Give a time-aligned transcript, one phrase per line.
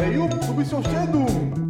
[0.00, 1.68] Hey Jungs, du bist auf Sendung.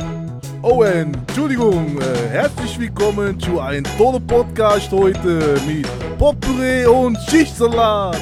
[0.62, 2.01] Oh, Entschuldigung.
[2.01, 8.16] Äh, herzlich willkommen zu einem tollen Podcast heute mit Potpourri und Schichtsalat.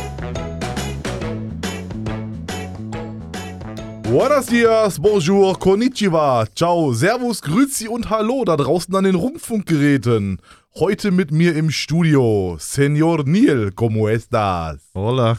[4.05, 10.41] Buenos dias, bonjour, konnichiwa, ciao, servus, grüezi und hallo da draußen an den Rundfunkgeräten.
[10.77, 14.79] Heute mit mir im Studio, Senor Neil, como estas?
[14.95, 15.37] Hola.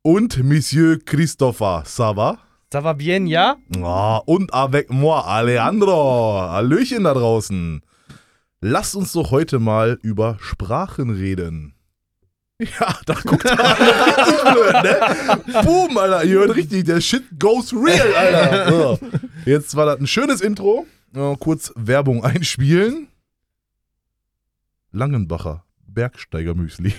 [0.00, 2.45] Und Monsieur Christopher, ça va?
[2.72, 3.56] Ça va bien, ja?
[3.82, 6.40] Ah, und avec moi, Alejandro.
[6.40, 7.80] Hallöchen da draußen.
[8.60, 11.72] Lasst uns doch heute mal über Sprachen reden.
[12.58, 15.62] Ja, da guckt er blöd, ne?
[15.62, 18.70] Boom, Alter, ihr hört richtig, der Shit goes real, Alter.
[18.70, 18.98] So.
[19.44, 20.86] Jetzt war das ein schönes Intro.
[21.14, 23.08] Ja, kurz Werbung einspielen.
[24.90, 26.94] Langenbacher Bergsteigermüsli.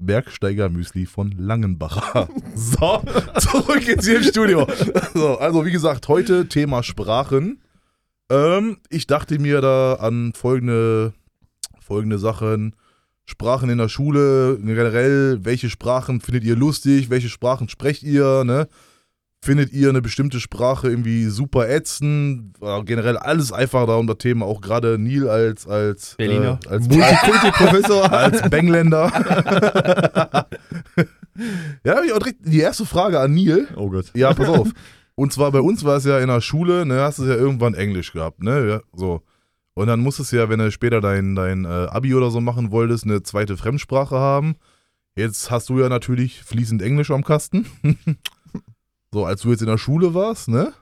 [0.00, 2.28] Bergsteigermüsli von Langenbacher.
[2.54, 3.02] So,
[3.38, 4.66] zurück jetzt hier im Studio.
[5.14, 7.62] So, also wie gesagt, heute Thema Sprachen.
[8.30, 11.14] Ähm, ich dachte mir da an folgende,
[11.80, 12.74] folgende Sachen.
[13.24, 18.68] Sprachen in der Schule, generell, welche Sprachen findet ihr lustig, welche Sprachen sprecht ihr, ne?
[19.42, 22.58] Findet ihr eine bestimmte Sprache irgendwie super ätzend?
[22.84, 26.60] Generell alles einfach da das Thema, auch gerade Neil als, als Berliner.
[26.66, 28.12] Äh, als Multikulti-Professor.
[28.16, 29.06] als Bengländer.
[31.84, 33.66] ja, hab ich auch direkt die erste Frage an Neil.
[33.76, 34.10] Oh Gott.
[34.14, 34.68] Ja, pass auf.
[35.14, 37.72] Und zwar bei uns war es ja in der Schule, ne, hast du ja irgendwann
[37.74, 38.68] Englisch gehabt, ne?
[38.68, 39.22] Ja, so.
[39.72, 42.70] Und dann musstest du ja, wenn du später dein, dein äh, Abi oder so machen
[42.72, 44.56] wolltest, eine zweite Fremdsprache haben.
[45.16, 47.66] Jetzt hast du ja natürlich fließend Englisch am Kasten.
[49.12, 50.72] so, als du jetzt in der Schule warst, ne?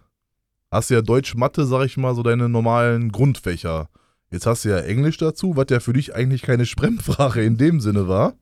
[0.71, 3.89] Hast du ja Deutsch, Mathe, sag ich mal, so deine normalen Grundfächer.
[4.31, 7.81] Jetzt hast du ja Englisch dazu, was ja für dich eigentlich keine Fremdsprache in dem
[7.81, 8.35] Sinne war.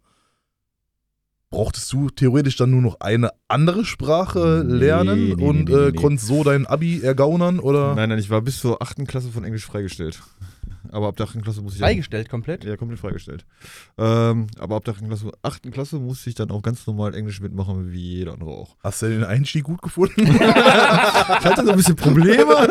[1.51, 5.93] Brauchtest du theoretisch dann nur noch eine andere Sprache lernen nee, nee, und nee, äh,
[5.93, 7.61] konntest so dein Abi ergaunern?
[7.61, 7.95] Oder?
[7.95, 9.07] Nein, nein, ich war bis zur 8.
[9.07, 10.21] Klasse von Englisch freigestellt.
[10.93, 11.43] Aber ab der 8.
[11.43, 11.81] Klasse muss ich.
[11.81, 12.65] Freigestellt komplett?
[12.65, 13.45] Ja, komplett freigestellt.
[13.99, 15.07] Ähm, aber ab der 8.
[15.07, 15.73] Klasse, 8.
[15.73, 18.77] Klasse musste ich dann auch ganz normal Englisch mitmachen, wie jeder andere auch.
[18.83, 20.27] Hast du den Einstieg gut gefunden?
[21.39, 22.69] Ich hatte so ein bisschen Probleme.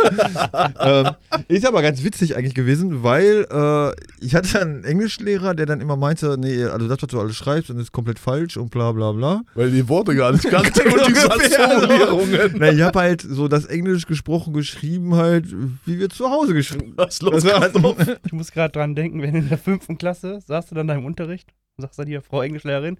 [0.80, 1.10] ähm,
[1.48, 3.92] ist aber ganz witzig eigentlich gewesen, weil äh,
[4.26, 7.70] ich hatte einen Englischlehrer, der dann immer meinte, nee, also das, was du alles schreibst,
[7.70, 9.42] das ist komplett falsch und bla bla bla.
[9.56, 11.30] Weil die Worte gar nicht kannte und die Ungefähr.
[11.30, 12.56] Satzformulierungen.
[12.60, 15.46] Na, ich habe halt so das Englisch gesprochen, geschrieben halt,
[15.86, 18.05] wie wir zu Hause geschrieben Was los, Das war- Christoph?
[18.26, 21.06] Ich muss gerade dran denken, wenn in der fünften Klasse saßt du dann da im
[21.06, 22.98] Unterricht und sagst dann hier, Frau Englischlehrerin,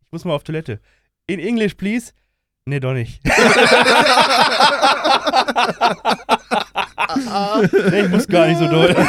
[0.00, 0.80] ich muss mal auf Toilette.
[1.26, 2.12] In English, please?
[2.66, 3.22] Nee, doch nicht.
[7.90, 8.94] nee, ich muss gar nicht so doll.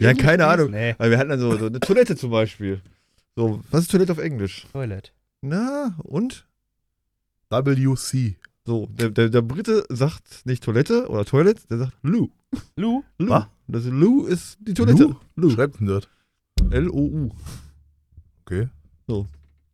[0.00, 0.46] Ja, keine?
[0.46, 0.70] Ahnung.
[0.70, 2.80] Nee, Weil wir hatten dann so, so eine Toilette zum Beispiel.
[3.36, 4.66] So, was ist Toilette auf Englisch?
[4.72, 5.12] Toilet.
[5.42, 6.46] Na, und?
[7.50, 8.36] WC.
[8.64, 12.30] So, der, der, der Brite sagt nicht Toilette oder Toilet, der sagt Lou.
[12.76, 13.02] Lou?
[13.18, 13.28] Lou.
[13.30, 13.46] Was?
[13.68, 15.16] Das Lou ist die Toilette.
[15.36, 15.50] Lou?
[15.50, 16.08] Schreibt denn das?
[16.70, 17.30] L-O-U.
[18.44, 18.68] Okay.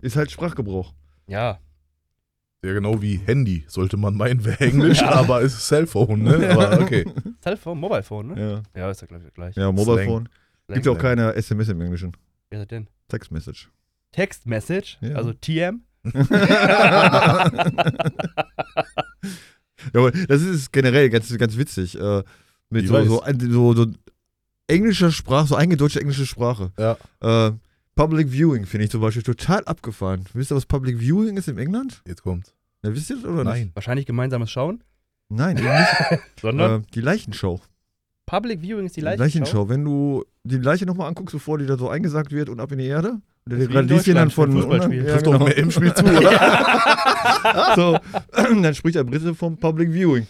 [0.01, 0.95] Ist halt Sprachgebrauch.
[1.27, 1.59] Ja.
[2.65, 3.65] Ja, genau wie Handy.
[3.69, 6.51] Sollte man meinen, wäre Englisch, aber ist Cellphone, ne?
[6.51, 7.05] Aber okay.
[7.41, 8.63] Telephone, Mobile Phone, ne?
[8.75, 9.23] Ja, Ja, ist ja gleich.
[9.35, 9.57] gleich.
[9.57, 10.07] ja Mobile Slang.
[10.09, 10.29] Phone.
[10.69, 12.13] Gibt ja auch keine SMS im Englischen.
[12.51, 12.89] Wer ist denn?
[13.09, 13.71] Text Message.
[14.13, 15.15] Text Message, Ja.
[15.17, 15.83] also TM.
[19.95, 21.99] Ja, aber das ist generell ganz, ganz witzig.
[21.99, 22.25] Äh,
[22.71, 23.87] mit so, so, so, so
[24.67, 26.73] englischer Sprache, so eingedeutschte englische Sprache.
[26.79, 26.97] Ja.
[27.21, 27.53] Äh,
[27.95, 30.25] Public Viewing finde ich zum Beispiel total abgefahren.
[30.33, 32.03] Wisst ihr, was Public Viewing ist in England?
[32.07, 32.55] Jetzt kommt.
[32.85, 33.73] Ja, wisst ihr das oder Nein.
[33.75, 34.77] Wahrscheinlich gemeinsames Schauen,
[35.29, 35.41] nicht?
[35.41, 36.23] Nein, eben nicht.
[36.41, 37.61] sondern äh, die Leichenschau.
[38.27, 39.25] Public Viewing ist die Leichenschau.
[39.25, 39.69] Leichenschau.
[39.69, 42.79] Wenn du die Leiche nochmal anguckst, bevor die da so eingesagt wird und ab in
[42.79, 43.21] die Erde.
[43.47, 44.53] Und der Radieschen dann von.
[44.53, 45.05] Fußballspiel.
[45.05, 45.47] Ja, Trifft doch genau.
[45.47, 47.73] im Spiel zu, oder?
[47.75, 47.99] so,
[48.63, 50.27] dann spricht der Brite vom Public Viewing.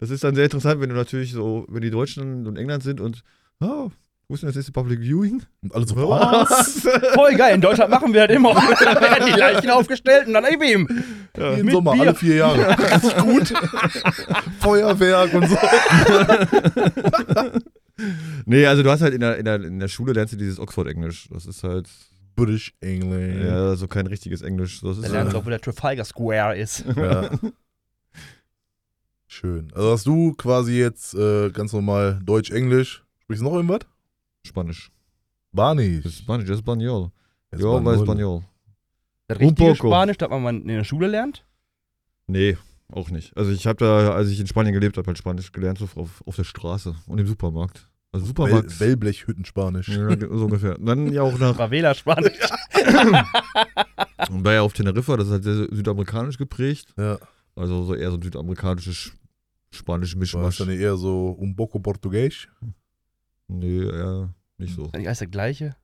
[0.00, 3.00] Das ist dann sehr interessant, wenn du natürlich so, wenn die Deutschen in England sind
[3.00, 3.22] und,
[3.60, 3.90] oh,
[4.28, 5.42] wo ist denn das nächste Public Viewing?
[5.62, 6.50] Und alle so, Was?
[6.50, 6.88] was?
[7.14, 8.54] Voll geil, in Deutschland machen wir das immer.
[8.80, 11.04] Da werden die Leichen aufgestellt und dann eben ihm.
[11.36, 11.56] Ja.
[11.56, 12.00] Mit Sommer, Bier.
[12.02, 12.78] alle vier Jahre.
[12.78, 13.48] Richtig gut.
[14.60, 15.56] Feuerwerk und so.
[18.46, 20.58] Nee, also du hast halt in der, in der, in der Schule lernst du dieses
[20.58, 21.28] Oxford-Englisch.
[21.30, 21.88] Das ist halt,
[22.36, 23.44] British English.
[23.44, 24.80] ja, so kein richtiges Englisch.
[24.80, 26.84] Das Da ist, lernst du äh, auch, wo der Trafalgar Square ist.
[26.96, 27.30] Ja.
[29.32, 29.72] Schön.
[29.76, 33.04] Also hast du quasi jetzt äh, ganz normal Deutsch-Englisch.
[33.22, 33.86] Sprichst du noch irgendwas?
[34.44, 34.90] Spanisch.
[35.52, 36.02] Spanisch.
[36.02, 37.12] Das ist Spanisch, das ist Spaniol.
[37.52, 37.98] Jetzt Ja, mal weil
[39.38, 39.86] richtige poco.
[39.88, 41.46] Spanisch, das man in der Schule lernt.
[42.26, 42.58] Nee,
[42.90, 43.36] auch nicht.
[43.36, 46.26] Also ich habe da, als ich in Spanien gelebt habe, halt Spanisch gelernt, so auf,
[46.26, 47.88] auf der Straße und im Supermarkt.
[48.10, 48.80] Also Well Supermarkt.
[48.80, 49.88] Wellblechhütten-Spanisch.
[49.90, 50.76] ja, so ungefähr.
[50.76, 52.36] Und dann ja auch nach Favela Spanisch.
[54.28, 56.92] Und war ja auf Teneriffa, das ist halt sehr südamerikanisch geprägt.
[56.96, 57.18] Ja.
[57.60, 59.12] Also so eher so ein südamerikanisches,
[59.70, 60.58] spanisches War das Mischmasch.
[60.58, 62.48] dann eher so um Boco Português?
[63.48, 64.84] Nee, eher nicht so.
[64.84, 65.76] Ist eigentlich alles der gleiche?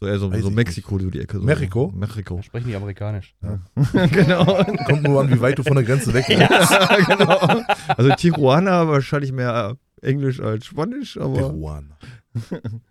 [0.00, 1.38] So eher so, Weiß so ich Mexiko, die Ecke.
[1.38, 1.44] So.
[1.44, 1.92] Mexiko?
[1.94, 2.42] Mexiko.
[2.42, 3.34] Sprechen die amerikanisch.
[3.92, 4.64] genau.
[4.84, 6.40] Kommt nur an, wie weit du von der Grenze weg bist.
[6.40, 7.64] ja, genau.
[7.88, 11.50] Also Tijuana wahrscheinlich mehr Englisch als Spanisch, aber.
[11.50, 11.98] Tijuana.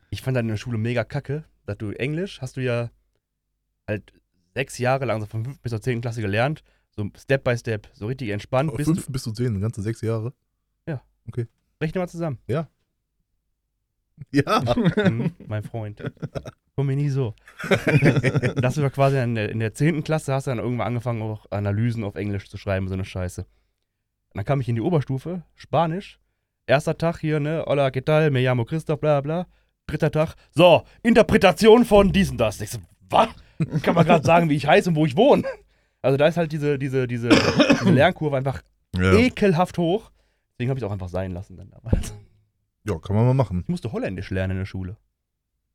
[0.10, 2.90] Ich fand dann in der Schule mega kacke, dass du Englisch hast du ja
[3.88, 4.14] halt
[4.56, 6.02] sechs Jahre lang, so von 5 bis zur 10.
[6.02, 6.64] Klasse gelernt,
[6.96, 8.70] so Step by Step, so richtig entspannt.
[8.70, 10.34] Von Bis Fünf bis zu zehn, ganze sechs Jahre.
[11.82, 12.40] Rechne mal zusammen.
[12.48, 12.68] Ja.
[14.96, 16.02] Hm, mein Freund.
[16.76, 17.36] Komm mir nie so.
[17.70, 20.04] Du doch quasi in der, in der 10.
[20.04, 23.42] Klasse hast du dann irgendwann angefangen, auch Analysen auf Englisch zu schreiben, so eine Scheiße.
[23.42, 23.48] Und
[24.36, 26.20] dann kam ich in die Oberstufe, Spanisch.
[26.66, 27.64] Erster Tag hier, ne?
[27.68, 28.32] Hola, ¿qué tal?
[28.32, 29.48] Me llamo Christoph, bla bla.
[29.88, 32.62] Dritter Tag, so, Interpretation von dies und das.
[32.62, 33.30] Ich so, was?
[33.84, 35.44] Kann man gerade sagen, wie ich heiße und wo ich wohne.
[36.06, 38.62] Also da ist halt diese, diese, diese, diese Lernkurve einfach
[38.96, 39.13] Ja.
[39.13, 40.12] ekelhaft hoch.
[40.54, 42.13] Deswegen habe ich es auch einfach sein lassen dann damals.
[42.84, 43.62] Ja, kann man mal machen.
[43.63, 44.98] Ich musste Holländisch lernen in der Schule.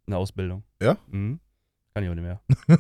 [0.06, 0.62] In der Ausbildung.
[0.80, 0.96] Ja?
[1.08, 1.40] Mhm.
[1.92, 2.40] Kann ich auch nicht mehr.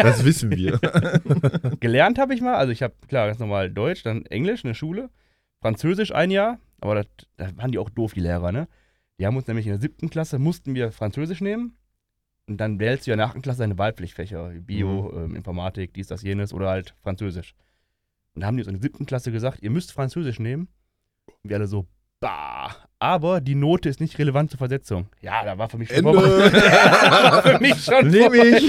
[0.00, 0.78] Das wissen wir.
[1.80, 4.74] Gelernt habe ich mal, also ich habe klar ganz normal Deutsch, dann Englisch in der
[4.74, 5.08] Schule,
[5.62, 6.94] Französisch ein Jahr, aber
[7.38, 8.68] da waren die auch doof, die Lehrer, ne?
[9.18, 11.74] Die haben uns nämlich in der siebten Klasse, mussten wir Französisch nehmen
[12.48, 16.22] und dann wählst du ja in der Klasse deine Wahlpflichtfächer, Bio, ähm, Informatik, dies, das,
[16.22, 17.54] jenes oder halt Französisch.
[18.34, 20.68] Und da haben die uns in der siebten Klasse gesagt, ihr müsst Französisch nehmen.
[21.42, 21.86] Und wir alle so,
[22.20, 25.06] bah, aber die Note ist nicht relevant zur Versetzung.
[25.20, 26.12] Ja, da war für mich schon Ende.
[26.22, 28.22] war für mich schon ich.
[28.22, 28.60] vorbei.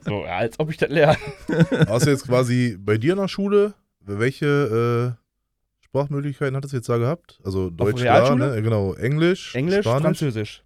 [0.04, 1.16] so, ja, als ob ich das lerne.
[1.88, 6.88] Hast du jetzt quasi bei dir in der Schule, welche äh, Sprachmöglichkeiten hattest du jetzt
[6.88, 7.40] da gehabt?
[7.44, 8.62] Also Deutsch, klar, ne?
[8.62, 10.02] Genau, Englisch, Englisch, Spanisch.
[10.02, 10.62] Französisch.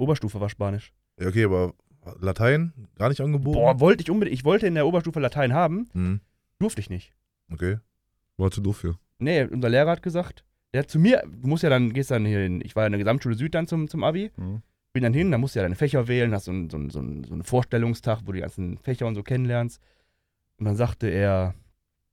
[0.00, 0.92] Oberstufe war Spanisch.
[1.18, 1.74] Ja, okay, aber
[2.18, 3.58] Latein gar nicht angeboten?
[3.58, 4.34] Boah, wollte ich unbedingt.
[4.38, 6.20] Ich wollte in der Oberstufe Latein haben, Hm,
[6.58, 7.12] durfte ich nicht.
[7.52, 7.78] okay.
[8.36, 8.98] War zu doof für.
[9.18, 12.24] Nee, unser Lehrer hat gesagt, der hat zu mir, du musst ja dann, gehst dann
[12.24, 14.62] hier hin, ich war in der Gesamtschule Süd dann zum, zum Abi, Mhm.
[14.94, 16.90] bin dann hin, dann musst du ja deine Fächer wählen, hast so einen so einen-
[16.90, 19.80] so einen- so einen Vorstellungstag, wo du die ganzen Fächer und so kennenlernst.
[20.58, 21.54] Und dann sagte er,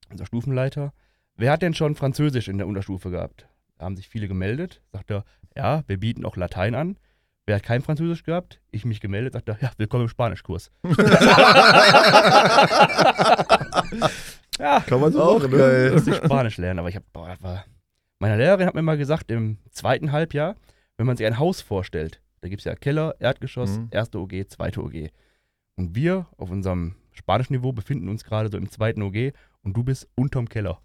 [0.10, 0.94] unser Stufenleiter,
[1.38, 3.48] wer hat denn schon Französisch in der Unterstufe gehabt?
[3.78, 4.82] Da haben sich viele gemeldet.
[4.92, 5.24] Sagt er,
[5.56, 6.98] ja, wir bieten auch Latein an.
[7.48, 8.60] Wer hat kein Französisch gehabt?
[8.72, 10.70] Ich mich gemeldet, sagt er, ja, willkommen im Spanischkurs.
[14.60, 15.86] ja, Kann man so Auch machen, geil.
[15.88, 15.94] ne?
[15.94, 17.64] musste ich Spanisch lernen, aber ich habe, boah, das war.
[18.20, 20.58] Meine Lehrerin hat mir mal gesagt, im zweiten Halbjahr,
[20.98, 23.88] wenn man sich ein Haus vorstellt, da gibt es ja Keller, Erdgeschoss, Mhm.
[23.92, 25.10] erste OG, zweite OG.
[25.78, 29.32] Und wir auf unserem spanischen Niveau befinden uns gerade so im zweiten OG
[29.64, 30.82] und du bist unterm Keller.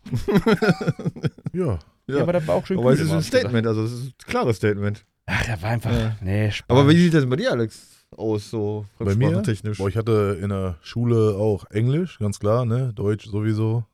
[1.53, 1.79] Ja.
[2.09, 2.23] Ja, Ja.
[2.23, 3.23] aber das war auch schön Aber cool es ist ein.
[3.23, 5.05] Statement, also es ist ein klares Statement.
[5.27, 6.17] Ach, das war einfach, Ja.
[6.21, 6.65] nee, Spanisch.
[6.81, 9.43] Aber wie sieht das bei dir, Alex, aus, so Bei mir?
[9.43, 9.79] technisch?
[9.79, 12.93] Boah, ich hatte in der Schule auch Englisch, ganz klar, ne?
[12.95, 13.85] Deutsch sowieso.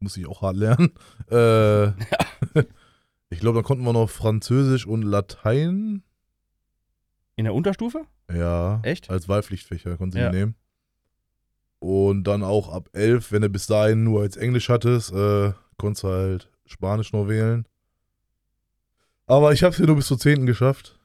[0.00, 0.90] Muss ich auch hart lernen.
[1.30, 1.88] Äh,
[3.30, 6.02] ich glaube, da konnten wir noch Französisch und Latein.
[7.36, 8.04] In der Unterstufe?
[8.32, 8.80] Ja.
[8.82, 9.10] Echt?
[9.10, 10.30] Als Wahlpflichtfächer konnten sie Ja.
[10.32, 10.54] nehmen.
[11.80, 16.02] Und dann auch ab 11, wenn du bis dahin nur als Englisch hattest, äh, konntest
[16.04, 17.66] du halt Spanisch noch wählen.
[19.28, 20.46] Aber ich habe es ja nur bis zur 10.
[20.46, 20.98] geschafft.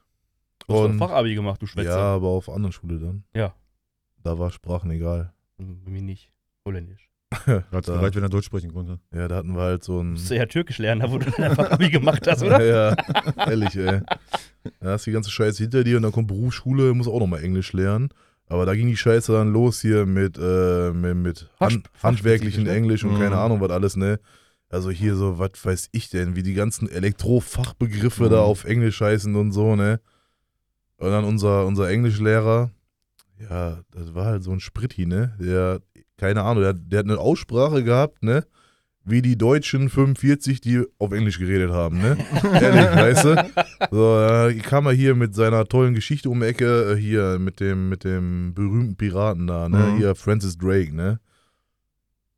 [0.66, 1.90] Du hast Und, Fachabi gemacht, du Schwätzer.
[1.90, 3.24] ja, aber auf anderen Schule dann.
[3.34, 3.54] Ja.
[4.22, 5.32] Da war Sprachen egal.
[5.58, 6.30] Bei mir nicht.
[6.64, 7.10] Holländisch.
[7.32, 8.98] Hat da, gereicht, wenn er Deutsch sprechen konnte.
[9.12, 10.14] ja, da hatten wir halt so ein.
[10.14, 12.64] Du musst ja Türkisch lernen, da wo du dein Fachabi gemacht hast, oder?
[12.64, 12.96] Ja,
[13.36, 14.00] ja, ehrlich, ey.
[14.80, 17.72] Da hast die ganze Scheiße hinter dir und dann kommt Berufsschule, muss auch nochmal Englisch
[17.72, 18.08] lernen.
[18.46, 22.66] Aber da ging die Scheiße dann los hier mit, äh, mit, mit Hand, handwerklichen?
[22.66, 23.18] Englisch und Mhm.
[23.20, 24.20] keine Ahnung, was alles, ne?
[24.70, 28.30] Also hier so, was weiß ich denn, wie die ganzen Elektrofachbegriffe Mhm.
[28.30, 30.00] da auf Englisch heißen und so, ne?
[30.96, 32.70] Und dann unser, unser Englischlehrer,
[33.50, 35.34] ja, das war halt so ein Spritti, ne?
[35.38, 35.80] Der,
[36.16, 38.44] keine Ahnung, der, der hat eine Aussprache gehabt, ne?
[39.06, 42.16] Wie die Deutschen 45, die auf Englisch geredet haben, ne?
[42.54, 43.50] Ehrlich, weißt du?
[43.90, 47.60] So, da kam er hier mit seiner tollen Geschichte um die Ecke, äh, hier mit
[47.60, 49.76] dem, mit dem berühmten Piraten da, ne?
[49.92, 49.96] Mhm.
[49.98, 51.20] Hier Francis Drake, ne?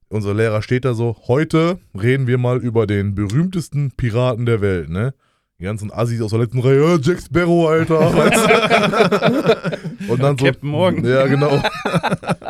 [0.09, 4.89] Unser Lehrer steht da so, heute reden wir mal über den berühmtesten Piraten der Welt,
[4.89, 5.15] ne?
[5.59, 7.99] Die ganzen Assis aus der letzten Reihe, äh, Jack Sparrow, Alter.
[8.17, 10.13] weißt du?
[10.13, 10.45] Und dann so.
[10.45, 11.05] Captain Morgan.
[11.05, 11.61] Ja, genau.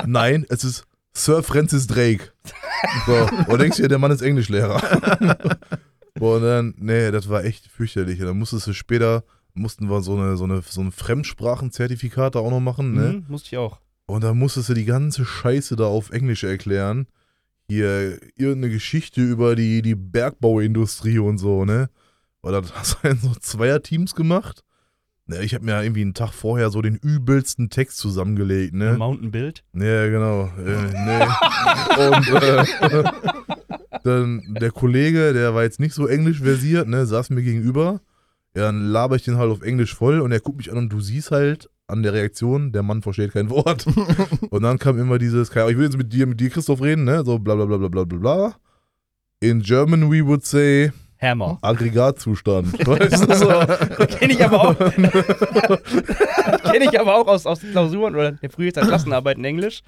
[0.06, 0.84] Nein, es ist
[1.14, 2.32] Sir Francis Drake.
[3.06, 4.80] So, und denkst dir, der Mann ist Englischlehrer.
[6.14, 8.20] Boah, und dann, nee, das war echt fürchterlich.
[8.20, 12.40] Und dann musstest du später, mussten wir so eine, so eine, so ein Fremdsprachenzertifikat da
[12.40, 13.12] auch noch machen, ne?
[13.12, 13.80] Mhm, musste ich auch.
[14.06, 17.06] Und dann musstest du die ganze Scheiße da auf Englisch erklären.
[17.68, 21.90] Hier irgendeine Geschichte über die, die Bergbauindustrie und so, ne?
[22.42, 24.62] Weil das hast du so Zweierteams gemacht.
[25.28, 28.94] Ne, ich habe mir irgendwie einen Tag vorher so den übelsten Text zusammengelegt, ne?
[28.96, 29.64] Mountain Build.
[29.72, 30.52] Ja, genau.
[30.56, 32.06] Äh, nee.
[32.06, 33.04] Und äh,
[34.04, 38.00] Dann der Kollege, der war jetzt nicht so englisch versiert, ne, saß mir gegenüber.
[38.54, 40.92] Ja, dann laber ich den halt auf Englisch voll und er guckt mich an und
[40.92, 43.86] du siehst halt an der Reaktion, der Mann versteht kein Wort.
[44.50, 46.82] und dann kam immer dieses, keine Ahnung, ich will jetzt mit dir, mit dir, Christoph,
[46.82, 47.24] reden, ne?
[47.24, 48.56] So bla bla bla bla bla bla bla.
[49.40, 50.90] In German we would say
[51.20, 51.58] Hammer.
[51.62, 52.72] Aggregatzustand.
[52.86, 53.48] weißt du so?
[54.18, 54.78] Kenne ich aber auch.
[56.70, 59.82] Kenne ich aber auch aus, aus Klausuren oder der frühester Klassenarbeit in Englisch.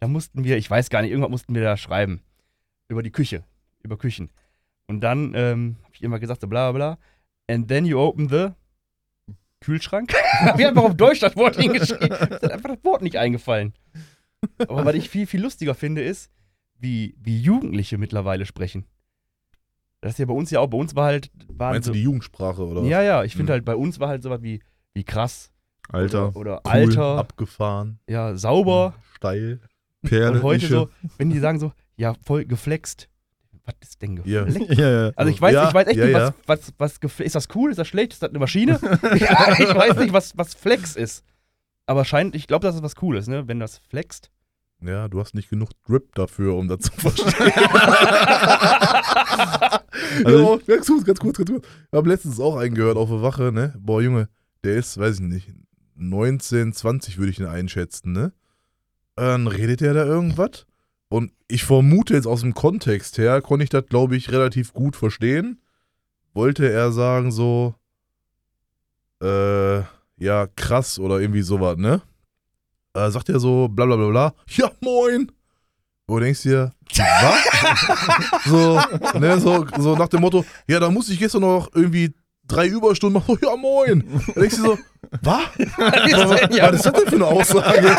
[0.00, 2.20] Da mussten wir, ich weiß gar nicht, irgendwas mussten wir da schreiben.
[2.88, 3.44] Über die Küche.
[3.82, 4.30] Über Küchen.
[4.86, 6.98] Und dann ähm, habe ich immer gesagt, so bla bla bla.
[7.50, 8.50] And then you open the
[9.60, 10.12] Kühlschrank.
[10.40, 12.10] hab ich einfach auf Deutsch das Wort hingeschrieben.
[12.12, 13.74] Ist hat einfach das Wort nicht eingefallen.
[14.68, 16.30] Aber was ich viel, viel lustiger finde, ist,
[16.78, 18.84] wie, wie Jugendliche mittlerweile sprechen.
[20.00, 21.30] Das ist ja bei uns ja auch, bei uns war halt.
[21.48, 22.82] Waren Meinst so, du die Jugendsprache oder?
[22.82, 22.88] was?
[22.88, 23.54] ja, ja, ich finde Hm.
[23.54, 24.62] halt, bei uns war halt sowas wie,
[24.94, 25.50] wie krass.
[25.90, 27.18] Alter, Oder, oder Cool, Alter.
[27.18, 28.94] abgefahren, Ja, sauber.
[29.16, 29.60] steil.
[30.02, 30.36] Perle.
[30.36, 30.74] Und heute Ische.
[30.74, 33.08] so, wenn die sagen so, ja, voll geflext.
[33.68, 34.44] Was ist denn Ja.
[34.44, 34.72] geflext?
[34.78, 35.12] Ja, ja.
[35.14, 37.76] Also ich weiß, ich weiß echt nicht, was, was, was gefle- ist das cool, ist
[37.78, 38.78] das schlecht, ist das eine Maschine?
[39.14, 39.20] ich
[39.74, 41.22] weiß nicht, was, was Flex ist.
[41.86, 43.46] Aber scheint, ich glaube, das ist was Cooles, ne?
[43.48, 44.30] Wenn das flext.
[44.80, 47.52] Ja, du hast nicht genug Drip dafür, um das zu verstehen.
[50.24, 51.66] Also- also, ganz kurz, ganz kurz, ganz kurz.
[51.66, 53.74] Ich habe letztens auch einen gehört auf der Wache, ne?
[53.78, 54.28] Boah, Junge,
[54.64, 55.52] der ist, weiß ich nicht,
[55.96, 58.32] 19, 20 würde ich ihn einschätzen, ne?
[59.16, 60.64] Dann redet der da irgendwas.
[61.08, 64.96] Und ich vermute jetzt aus dem Kontext her, konnte ich das, glaube ich, relativ gut
[64.96, 65.60] verstehen.
[66.34, 67.74] Wollte er sagen so,
[69.22, 69.78] äh,
[70.18, 72.02] ja, krass oder irgendwie sowas, ne?
[72.94, 75.32] Äh, sagt er so, bla bla bla bla, ja, moin.
[76.06, 78.44] Wo du denkst dir, was?
[78.46, 78.80] so,
[79.18, 82.14] ne, so, so nach dem Motto, ja, da musste ich gestern noch irgendwie
[82.48, 84.04] drei Überstunden machen, ja, moin.
[84.34, 84.78] Da denkst du so,
[85.22, 85.40] was?
[85.58, 87.96] Was ist das denn für eine Aussage?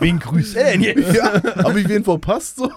[0.00, 1.14] Wen grüßt er denn jetzt?
[1.14, 2.56] ja, hab ich wen verpasst?
[2.56, 2.70] So?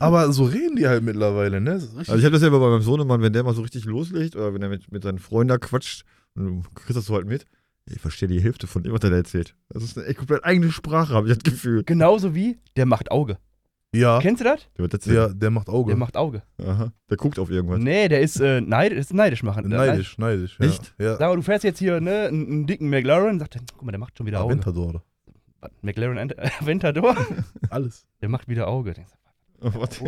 [0.00, 1.72] Aber so reden die halt mittlerweile, ne?
[1.96, 4.54] Also ich habe das ja bei meinem Sohnemann, wenn der mal so richtig loslegt oder
[4.54, 6.04] wenn er mit, mit seinen Freunden da quatscht,
[6.36, 7.46] und du kriegst das so halt mit.
[7.88, 9.54] Ich verstehe die Hälfte von dem, was er da erzählt.
[9.68, 11.84] Das ist eine echt komplett eigene Sprache, habe ich das Gefühl.
[11.84, 13.38] Genauso wie, der macht Auge.
[13.98, 14.68] Ja, Kennst du das?
[14.76, 15.90] Der wird der, der macht Auge.
[15.90, 16.42] Der macht Auge.
[16.64, 16.92] Aha.
[17.10, 17.78] Der guckt auf irgendwas.
[17.80, 19.68] Nee, der ist, äh, neid, ist neidisch machen.
[19.68, 20.58] Neidisch, neidisch.
[20.60, 20.66] Ja.
[20.66, 20.94] Echt?
[20.98, 21.16] Ja.
[21.16, 23.92] Sag mal, du fährst jetzt hier, ne, einen, einen dicken McLaren, sagt er, guck mal,
[23.92, 24.54] der macht schon wieder Auge.
[24.54, 25.02] Aventador.
[25.82, 27.16] McLaren Ant- Aventador?
[27.70, 28.06] Alles.
[28.20, 28.92] Der macht wieder Auge.
[28.94, 29.16] Denkst du,
[29.62, 29.98] Oh, was?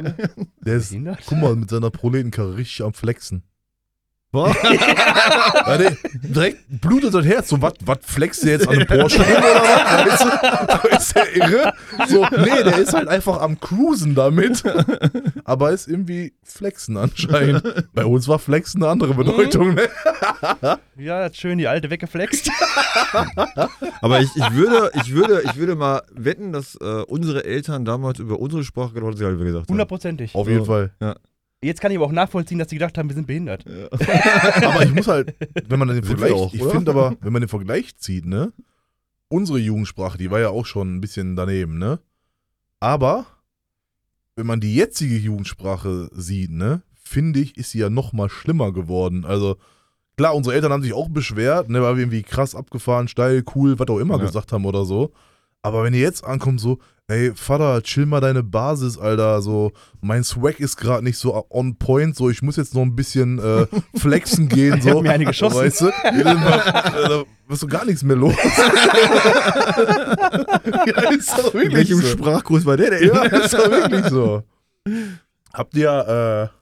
[0.61, 0.95] Der ist,
[1.26, 3.42] guck mal, mit seiner Proletenkarre richtig am Flexen.
[4.30, 4.54] Was?
[4.62, 7.49] Ja, der, direkt blutet das Herz.
[7.49, 10.20] So, was flext der jetzt an einem Porsche rum oder was?
[10.85, 10.88] Weißt du?
[10.97, 11.73] Ist der irre?
[12.08, 14.62] So, nee, der ist halt einfach am Cruisen damit.
[15.44, 17.87] Aber ist irgendwie Flexen anscheinend.
[17.94, 19.88] Bei uns war Flexen eine andere Bedeutung, ne?
[20.99, 22.50] Ja, hat schön die alte weggeflext.
[24.02, 28.18] Aber ich, ich, würde, ich, würde, ich würde mal wetten, dass äh, unsere Eltern damals
[28.18, 29.68] über unsere Sprache genau das gleiche gesagt haben.
[29.68, 30.35] Hundertprozentig.
[30.35, 30.90] Auf jeden Fall.
[31.62, 33.64] Jetzt kann ich aber auch nachvollziehen, dass die gedacht haben, wir sind behindert.
[34.62, 35.34] Aber ich muss halt,
[35.68, 38.52] wenn man den Vergleich, auch, ich finde aber, wenn man den Vergleich zieht, ne?
[39.28, 41.98] Unsere Jugendsprache, die war ja auch schon ein bisschen daneben, ne?
[42.78, 43.26] Aber
[44.36, 48.72] wenn man die jetzige Jugendsprache sieht, ne, finde ich, ist sie ja noch mal schlimmer
[48.72, 49.24] geworden.
[49.24, 49.56] Also
[50.16, 53.76] klar, unsere Eltern haben sich auch beschwert, ne, weil wir irgendwie krass abgefahren, steil, cool,
[53.80, 54.24] was auch immer Ja.
[54.26, 55.10] gesagt haben oder so.
[55.62, 60.22] Aber wenn ihr jetzt ankommt, so, ey, Vater, chill mal deine Basis, Alter, so, mein
[60.24, 63.66] Swag ist gerade nicht so on point, so, ich muss jetzt noch ein bisschen äh,
[63.98, 65.02] flexen gehen, Ich hab so.
[65.02, 65.58] mir eine geschossen.
[65.58, 65.88] Weißt du?
[66.08, 68.34] Äh, da wirst du gar nichts mehr los.
[70.86, 72.06] ja, ist doch wirklich welchem so.
[72.08, 73.08] Sprachkurs war der denn?
[73.08, 74.42] Ja, ist doch wirklich so.
[75.52, 76.57] Habt ihr äh,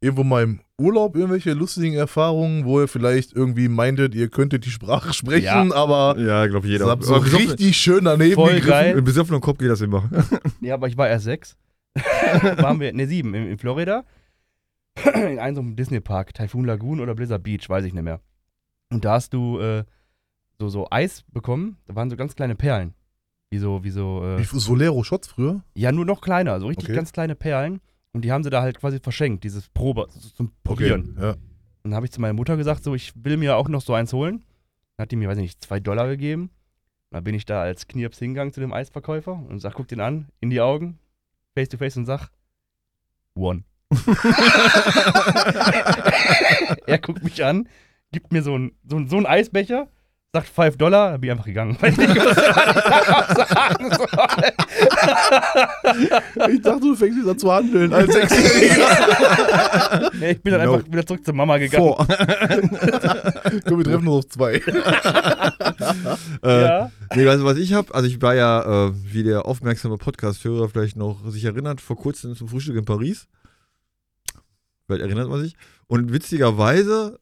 [0.00, 4.70] irgendwo mal im Urlaub irgendwelche lustigen Erfahrungen, wo ihr vielleicht irgendwie meintet, ihr könntet die
[4.70, 5.74] Sprache sprechen, Ja.
[5.74, 6.86] aber Ja, glaube jeder.
[6.86, 8.68] habt so richtig schön daneben Voll gegriffen?
[8.70, 8.98] geil.
[8.98, 10.08] Im besoffenen Kopf geht das immer.
[10.60, 11.56] Ja, aber ich war erst sechs.
[12.58, 14.04] Waren wir, ne, sieben, in, in Florida.
[15.14, 18.20] In einem so einem Disney-Park, Typhoon Lagoon oder Blizzard Beach, weiß ich nicht mehr.
[18.90, 19.84] Und da hast du äh,
[20.58, 22.94] so, so Eis bekommen, da waren so ganz kleine Perlen.
[23.50, 25.62] Wie so, wie so, äh, Wie Solero-Shots früher?
[25.74, 26.96] ja, nur noch kleiner, so richtig Okay.
[26.96, 27.80] ganz kleine Perlen.
[28.16, 31.18] Und die haben sie da halt quasi verschenkt, dieses Probe, so zum Probieren.
[31.20, 31.32] Ja.
[31.32, 31.40] Und
[31.82, 34.14] dann habe ich zu meiner Mutter gesagt, so, ich will mir auch noch so eins
[34.14, 34.42] holen.
[34.96, 36.48] Dann hat die mir, weiß ich nicht, zwei Dollar gegeben.
[37.10, 40.28] Dann bin ich da als Knirps hingegangen zu dem Eisverkäufer und sag, guck den an,
[40.40, 40.98] in die Augen,
[41.54, 42.30] face to face und sag,
[43.34, 43.64] one.
[46.86, 47.68] er guckt mich an,
[48.12, 49.88] gibt mir so ein, so ein, so ein Eisbecher,
[50.36, 51.76] sagt 5 Dollar, dann bin ich einfach gegangen.
[51.80, 52.36] Weil ich nicht was
[53.48, 54.06] sagen soll.
[56.52, 58.86] Ich dachte, du fängst wieder zu handeln als Sechsjähriger.
[60.18, 60.74] Nee, ich bin dann No.
[60.74, 61.82] einfach wieder zurück zur Mama gegangen.
[61.84, 61.96] Vor.
[63.66, 64.60] Komm, wir treffen uns auf zwei.
[66.42, 66.90] Äh, Ja.
[67.14, 70.96] Nee, also was ich habe, also ich war ja, äh, wie der aufmerksame Podcast-Hörer vielleicht
[70.96, 73.26] noch sich erinnert, vor kurzem zum Frühstück in Paris.
[74.86, 75.54] Vielleicht erinnert man sich.
[75.86, 77.18] Und witzigerweise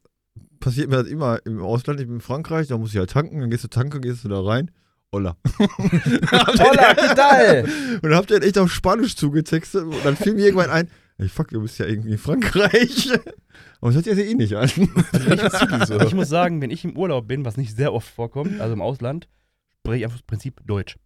[0.64, 3.38] passiert mir das immer im Ausland, ich bin in Frankreich, da muss ich halt tanken,
[3.38, 4.70] dann gehst du tanken, gehst du da rein.
[5.12, 5.36] Hola.
[5.58, 7.64] Hola, ¿qué tal?
[7.96, 10.88] Und dann habt ihr halt echt auf Spanisch zugetextet und dann fiel mir irgendwann ein,
[11.18, 13.12] ey fuck, du bist ja irgendwie in Frankreich.
[13.80, 14.70] Aber das hört sich ja eh nicht an.
[16.06, 18.80] Ich muss sagen, wenn ich im Urlaub bin, was nicht sehr oft vorkommt, also im
[18.80, 19.28] Ausland,
[19.80, 20.96] spreche ich einfach das Prinzip Deutsch.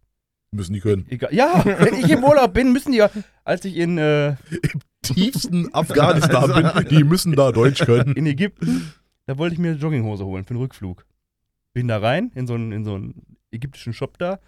[0.51, 1.05] Müssen die können.
[1.09, 1.33] Egal.
[1.33, 3.11] Ja, wenn ich im Urlaub bin, müssen die ja,
[3.43, 4.35] als ich in, äh,
[5.01, 8.13] Tiefsten Afghanistan bin, die müssen da Deutsch können.
[8.13, 8.91] in Ägypten,
[9.29, 11.05] da wollte ich mir eine Jogginghose holen für den Rückflug.
[11.73, 14.39] Bin da rein, in so einen, in so einen ägyptischen Shop da.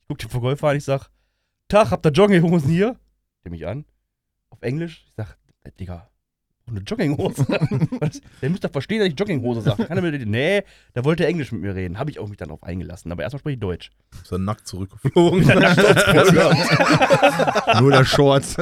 [0.00, 1.08] Ich guck den Verkäufer an, ich sag,
[1.68, 3.00] Tag, habt ihr Jogginghosen hier?
[3.44, 3.86] Der mich an.
[4.50, 5.06] Auf Englisch.
[5.06, 5.38] Ich sag,
[5.80, 6.10] Digga,
[6.68, 7.46] eine Jogginghose.
[8.42, 9.84] Der müsste doch verstehen, dass ich Jogginghose sage.
[9.84, 11.98] Kann er mir, nee, da wollte er Englisch mit mir reden.
[11.98, 13.12] Habe ich auch mich dann drauf eingelassen.
[13.12, 13.90] Aber erstmal spreche ich Deutsch.
[14.20, 15.40] Ist dann nackt zurückgeflogen.
[17.80, 18.56] Nur der Shorts.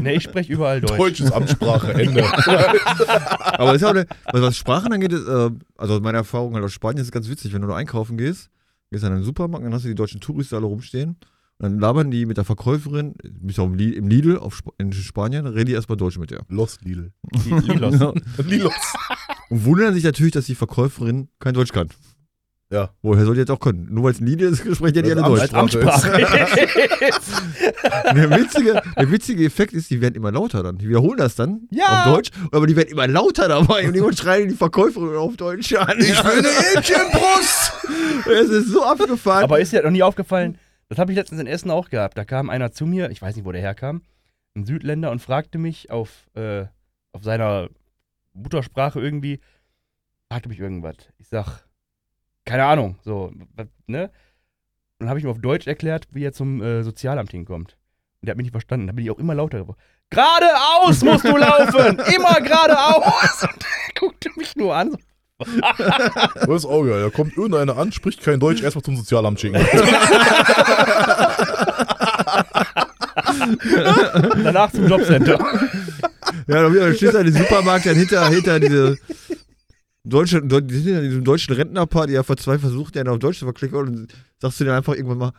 [0.00, 0.98] Nee, ich spreche überall Deutsch.
[0.98, 2.24] Deutsches Amtssprache, Ende.
[2.24, 6.72] Aber ist auch eine, was, Sprachen angeht, ist, äh, also aus meiner Erfahrung halt aus
[6.72, 8.48] Spanien ist es ganz witzig, wenn du da einkaufen gehst,
[8.90, 11.16] gehst in einen Supermarkt, dann hast du die deutschen Touristen alle rumstehen und
[11.62, 14.92] dann labern die mit der Verkäuferin, bist auch im, Li- im Lidl auf Sp in
[14.92, 16.42] Spanien, reden die erstmal Deutsch mit der.
[16.48, 17.12] Los, Lidl.
[17.46, 18.14] Lilos.
[18.46, 18.72] Lilos.
[19.48, 21.88] Und wundern sich natürlich, dass die Verkäuferin kein Deutsch kann.
[22.70, 22.88] Ja.
[23.02, 23.88] Woher soll die jetzt auch können?
[23.90, 25.52] Nur weil es ein Lidl ist, sprechen ja die alle Deutsch.
[25.52, 26.10] Amtssprache.
[28.14, 30.78] Der witzige, der witzige Effekt ist, die werden immer lauter dann.
[30.78, 32.04] Die wiederholen das dann Ja.
[32.04, 35.74] auf Deutsch, aber die werden immer lauter dabei und die schreien die Verkäuferin auf Deutsch
[35.74, 35.98] an.
[35.98, 37.72] Ich will eine Hähnchenbrust!
[38.26, 39.44] Es ist so abgefahren.
[39.44, 40.56] Aber ist dir noch nie aufgefallen,
[40.88, 42.18] das habe ich letztens in Essen auch gehabt.
[42.18, 44.02] Da kam einer zu mir, ich weiß nicht, wo der herkam,
[44.54, 46.66] ein Südländer und fragte mich auf, äh,
[47.12, 47.68] auf seiner
[48.34, 49.40] Muttersprache irgendwie,
[50.30, 50.96] fragte mich irgendwas.
[51.18, 51.66] Ich sag,
[52.44, 53.32] keine Ahnung, so,
[53.86, 54.10] ne?
[54.98, 57.76] Und dann habe ich ihm auf Deutsch erklärt, wie er zum äh, Sozialamt hinkommt.
[58.20, 58.86] Und der hat mich nicht verstanden.
[58.86, 59.80] Da bin ich auch immer lauter geworden.
[60.10, 61.98] Geradeaus musst du laufen!
[62.14, 63.42] immer geradeaus!
[63.42, 64.90] Und er guckte mich nur an.
[64.90, 64.98] So,
[66.34, 67.02] Das ist auch geil.
[67.02, 69.60] Da kommt irgendeiner an, spricht kein Deutsch, erstmal zum Sozialamt schicken.
[74.44, 75.38] danach zum Jobcenter.
[76.46, 78.98] Ja, da wieder stehst du an den Supermarkt dann hinter, hinter diese
[80.04, 83.08] deutsche, Deu- die sind ja in diesem deutschen Rentnerpaar, die ja vor zwei versucht, den
[83.08, 85.32] auf Deutsch zu verklicken und sagst du dir einfach irgendwann mal,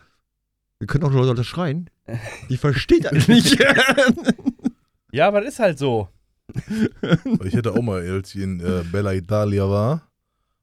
[0.78, 1.88] wir können auch Leute unterschreien.
[2.48, 3.58] Die versteht das nicht.
[5.12, 6.08] Ja, aber das ist halt so.
[7.44, 10.02] Ich hätte auch mal, als ich in äh, Bella Italia war,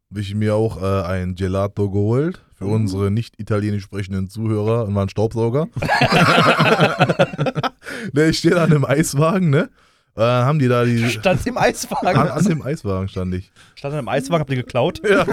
[0.09, 2.41] habe ich mir auch äh, ein Gelato geholt.
[2.55, 5.67] Für unsere nicht italienisch sprechenden Zuhörer und war ein Staubsauger.
[8.13, 9.69] ne, ich stehe da an einem Eiswagen, ne?
[10.15, 11.09] Äh, haben die da die.
[11.09, 12.07] Stand im Eiswagen.
[12.07, 13.51] An, an dem Eiswagen stand ich.
[13.75, 15.01] Stand im Eiswagen, habt ihr geklaut?
[15.07, 15.25] Ja.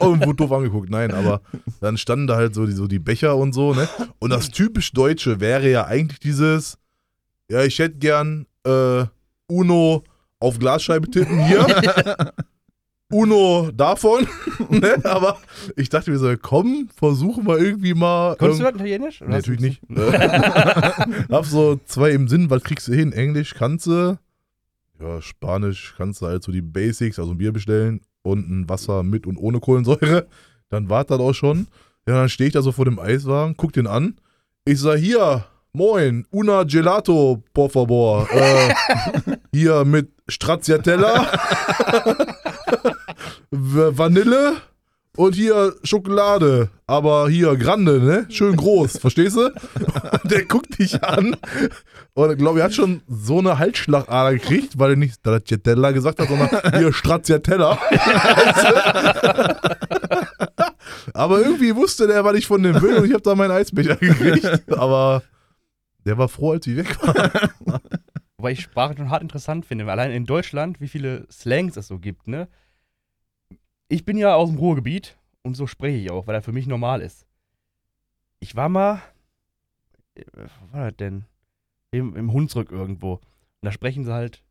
[0.00, 0.90] oh, und wurde doof angeguckt.
[0.90, 1.42] Nein, aber
[1.80, 3.88] dann standen da halt so die, so die Becher und so, ne?
[4.18, 6.78] Und das typisch Deutsche wäre ja eigentlich dieses,
[7.50, 9.04] ja, ich hätte gern äh,
[9.48, 10.02] Uno
[10.40, 11.66] auf Glasscheibe tippen hier.
[13.10, 14.26] Uno davon.
[14.70, 15.04] ne?
[15.04, 15.36] Aber
[15.76, 18.36] ich dachte mir so, komm, versuchen wir irgendwie mal.
[18.36, 19.20] Konntest du irgend- das Italienisch?
[19.20, 19.82] Nee, du- natürlich nicht.
[21.30, 23.12] Hab so zwei im Sinn, was kriegst du hin?
[23.12, 24.18] Englisch kannst du.
[24.98, 29.02] Ja, Spanisch kannst du halt so die Basics, also ein Bier bestellen und ein Wasser
[29.02, 30.26] mit und ohne Kohlensäure.
[30.70, 31.66] Dann war das auch schon.
[32.08, 34.16] Ja, dann stehe ich da so vor dem Eiswagen, guck den an.
[34.64, 38.28] Ich sag, hier, moin, una gelato, por favor.
[38.30, 38.74] Äh,
[39.52, 41.26] hier mit Stracciatella,
[43.50, 44.56] Vanille
[45.16, 46.68] und hier Schokolade.
[46.86, 48.26] Aber hier Grande, ne?
[48.28, 49.50] Schön groß, verstehst du?
[50.24, 51.36] Der guckt dich an
[52.14, 56.20] und ich glaube, er hat schon so eine Halsschlagader gekriegt, weil er nicht Stracciatella gesagt
[56.20, 57.78] hat, sondern hier Stracciatella.
[61.14, 63.96] Aber irgendwie wusste der, was ich von dem will und ich habe da meinen Eisbecher
[63.96, 64.70] gekriegt.
[64.72, 65.22] Aber
[66.04, 67.80] der war froh, als ich weg war.
[68.36, 69.90] Wobei ich Sprache schon hart interessant finde.
[69.90, 72.48] Allein in Deutschland, wie viele Slangs es so gibt, ne?
[73.88, 76.66] Ich bin ja aus dem Ruhrgebiet und so spreche ich auch, weil das für mich
[76.66, 77.26] normal ist.
[78.40, 79.00] Ich war mal,
[80.16, 81.24] wo war das denn?
[81.92, 83.14] Im, im Hunsrück irgendwo.
[83.14, 83.22] Und
[83.60, 84.42] da sprechen sie halt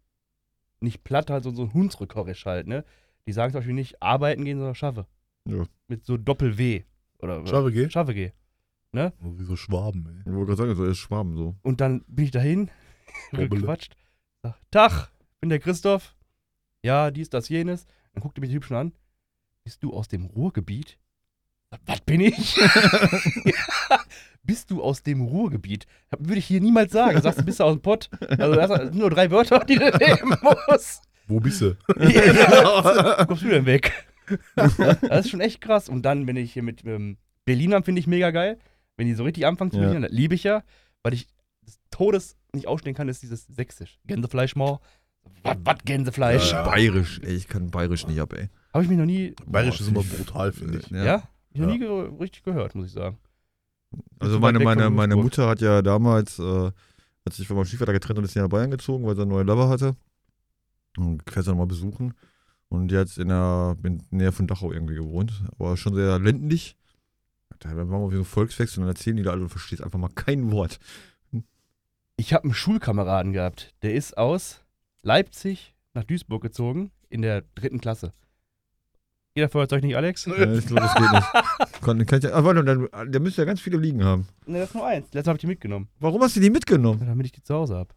[0.80, 2.86] nicht platt, halt so, so ein Hunsrückhorisch halt, ne?
[3.28, 5.06] Die sagen zum Beispiel nicht arbeiten gehen, sondern schaffe.
[5.46, 5.66] Ja.
[5.88, 6.84] Mit so Doppel-W.
[7.20, 7.90] Oder Schaffe geh?
[7.90, 8.32] Schaffe geh.
[8.94, 10.20] Oh, wie so Schwaben, ey.
[10.20, 11.56] Ich wollte gerade sagen, so ist Schwaben so.
[11.62, 12.70] Und dann bin ich dahin,
[13.32, 13.96] gequatscht.
[14.44, 16.16] Sag, Tag, ich bin der Christoph.
[16.84, 17.86] Ja, dies, das, jenes.
[18.14, 18.94] Dann guckte mich der Typ schon an.
[19.64, 20.98] Bist du aus dem Ruhrgebiet?
[21.86, 22.56] Was bin ich?
[22.58, 24.00] ja.
[24.44, 25.86] Bist du aus dem Ruhrgebiet?
[26.18, 27.22] Würde ich hier niemals sagen.
[27.22, 28.10] Sagst du, bist du aus dem Pott?
[28.22, 30.36] Also, das sind nur drei Wörter, die du nehmen
[30.68, 31.04] musst.
[31.28, 31.78] Wo bist du?
[32.00, 33.94] Ja, kommst du denn weg?
[34.56, 35.90] Das ist schon echt krass.
[35.90, 38.58] Und dann, wenn ich hier mit ähm, Berlinern finde ich mega geil.
[39.02, 40.00] Wenn die so richtig anfangen zu Ja.
[40.00, 40.62] Das liebe ich ja.
[41.02, 41.26] Weil ich
[41.66, 44.00] des Todes nicht ausstehen kann, ist dieses Sächsisch.
[44.06, 44.78] Gänsefleischmaul.
[45.42, 46.52] Was, was Gänsefleisch?
[46.52, 46.62] Ja.
[46.70, 48.50] Bayerisch, ey, ich kann Bayerisch nicht ab, ey.
[48.72, 49.34] Habe ich mich noch nie.
[49.48, 50.90] Bayerisch Boah, ist immer brutal, finde ich.
[50.92, 51.14] Ja?
[51.14, 51.74] Hab ich noch Ja.
[51.74, 53.18] nie ge richtig gehört, muss ich sagen.
[54.20, 55.16] Also meine, meine, meine.
[55.16, 56.72] Mutter hat ja damals, äh,
[57.26, 59.48] hat sich von meinem Stiefvater getrennt und ist nach Bayern gezogen, weil sie einen neuen
[59.48, 59.96] Lover hatte.
[60.96, 62.14] Und fährt sie nochmal besuchen.
[62.70, 65.34] Und die hat in der in Nähe von Dachau irgendwie gewohnt.
[65.58, 66.78] Aber schon sehr ländlich.
[67.60, 69.84] Da waren wir wie so ein Volksfest und dann erzählen die da alle und verstehst
[69.84, 70.80] einfach mal kein Wort.
[72.18, 74.62] Ich habe einen Schulkameraden gehabt, der ist aus
[75.02, 78.14] Leipzig nach Duisburg gezogen in der dritten Klasse.
[79.34, 80.26] Jeder Feuerzeug nicht, Alex?
[80.26, 81.82] Ja, ich glaube, das geht nicht.
[81.82, 84.28] Kann, kann ich, ah, warte, der müsste ja ganz viele liegen haben.
[84.46, 85.08] Ne, das ist nur eins.
[85.14, 87.02] Letztes habe ich die mitgenommen, Warum hast du die mitgenommen?
[87.06, 87.90] damit ich die zu Hause habe.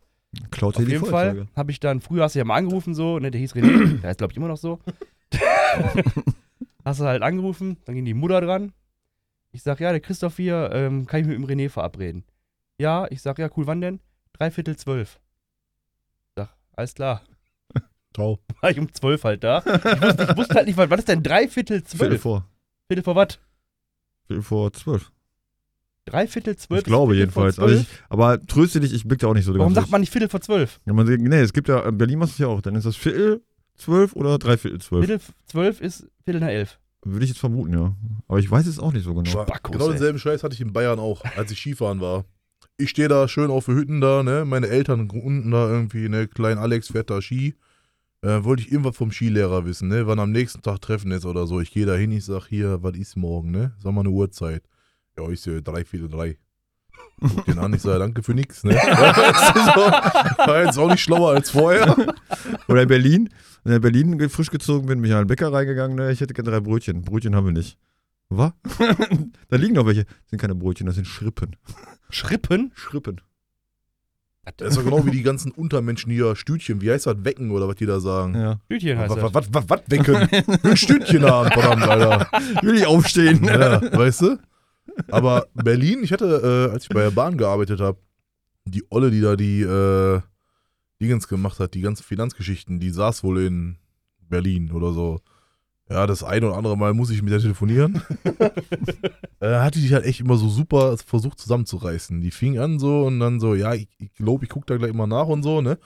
[0.51, 1.05] Klaut Auf jeden.
[1.05, 4.01] Fall habe ich dann, früher hast du ja mal angerufen, so, ne, der hieß René,
[4.01, 4.79] der ist glaube ich immer noch so.
[6.85, 8.73] hast du halt angerufen, dann ging die Mutter dran.
[9.55, 12.25] Ich sag, ja, der Christoph hier, ähm, kann ich mit dem René verabreden?
[12.77, 14.01] Ja, ich sag, ja, cool, wann denn?
[14.33, 15.21] Dreiviertel zwölf.
[16.35, 17.23] Sag, alles klar.
[18.15, 18.41] Ciao.
[18.61, 19.59] War ich um zwölf halt da.
[19.59, 22.21] Ich wusste, ich wusste halt nicht, was was ist denn Dreiviertel Viertel zwölf?
[22.21, 22.49] vor.
[22.89, 23.39] Viertel vor was?
[24.27, 25.13] Viertel vor zwölf.
[26.07, 26.81] Dreiviertel zwölf?
[26.81, 27.61] Ich glaube Viertel jedenfalls.
[27.61, 30.11] Also ich, aber tröste dich, ich blick da auch nicht so Warum sagt man nicht
[30.11, 30.81] Viertel vor zwölf?
[30.85, 32.61] Ja, man, nee, es gibt ja, in Berlin machst du es ja auch.
[32.61, 33.41] Dann ist das Viertel
[33.77, 35.07] zwölf oder Dreiviertel zwölf.
[35.07, 36.81] Viertel zwölf ist Viertel nach elf.
[37.05, 37.95] Würde ich jetzt vermuten, ja.
[38.29, 39.31] Aber ich weiß es auch nicht so genau.
[39.31, 39.91] Spackos, genau ey.
[39.93, 42.25] denselben Scheiß hatte ich in Bayern auch, als ich Skifahren war.
[42.77, 44.45] Ich stehe da schön auf den Hütten da, ne?
[44.45, 46.27] Meine Eltern unten da irgendwie, ne?
[46.27, 47.55] Klein Alex fährt da Ski.
[48.23, 50.07] Äh, wollte ich irgendwas vom Skilehrer wissen, ne?
[50.07, 51.61] Wann am nächsten Tag Treffen ist oder so.
[51.61, 53.75] Ich gehe da hin, ich sag hier, was ist morgen, ne?
[53.79, 54.65] Sag mal eine Uhrzeit.
[55.17, 56.39] Ja, ich sehe drei, vier, drei.
[57.21, 58.75] Guck den an, ich sage danke für nix, ne?
[58.75, 61.97] War jetzt auch nicht schlauer als vorher.
[62.69, 63.31] Oder in Berlin.
[63.63, 66.13] Wenn ich in Berlin frisch gezogen bin, bin ich in einen Bäcker reingegangen, ne?
[66.13, 67.03] ich hätte gerne drei Brötchen.
[67.03, 67.79] Brötchen haben wir nicht.
[68.29, 68.53] Was?
[69.49, 70.05] da liegen noch welche.
[70.05, 71.57] Das sind keine Brötchen, das sind Schrippen.
[72.11, 72.73] Schrippen?
[72.75, 73.21] Schrippen.
[74.57, 77.67] Das ist doch genau wie die ganzen Untermenschen hier, Stütchen, wie heißt das, Wecken oder
[77.67, 78.35] was die da sagen.
[78.35, 78.61] Ja.
[78.69, 79.35] Tütchen heißt Was, das.
[79.35, 80.17] was, was, was wecken?
[80.63, 82.29] Ein Stütchen haben, verdammt, Alter.
[82.63, 83.43] Will ich aufstehen.
[83.45, 84.39] Ja, weißt du?
[85.11, 87.99] Aber Berlin, ich hatte, äh, als ich bei der Bahn gearbeitet habe,
[88.65, 90.21] die Olle, die da die äh,
[91.01, 93.79] Dingens gemacht hat, die ganzen Finanzgeschichten, die saß wohl in
[94.21, 95.21] Berlin oder so.
[95.91, 98.01] Ja, das eine oder andere Mal muss ich mit der telefonieren.
[99.41, 102.23] äh, hatte die halt echt immer so super versucht zusammenzureißen.
[102.23, 104.77] Die fing an so und dann so, ja, ich glaube, ich, glaub, ich gucke da
[104.79, 105.79] gleich mal nach und so, ne?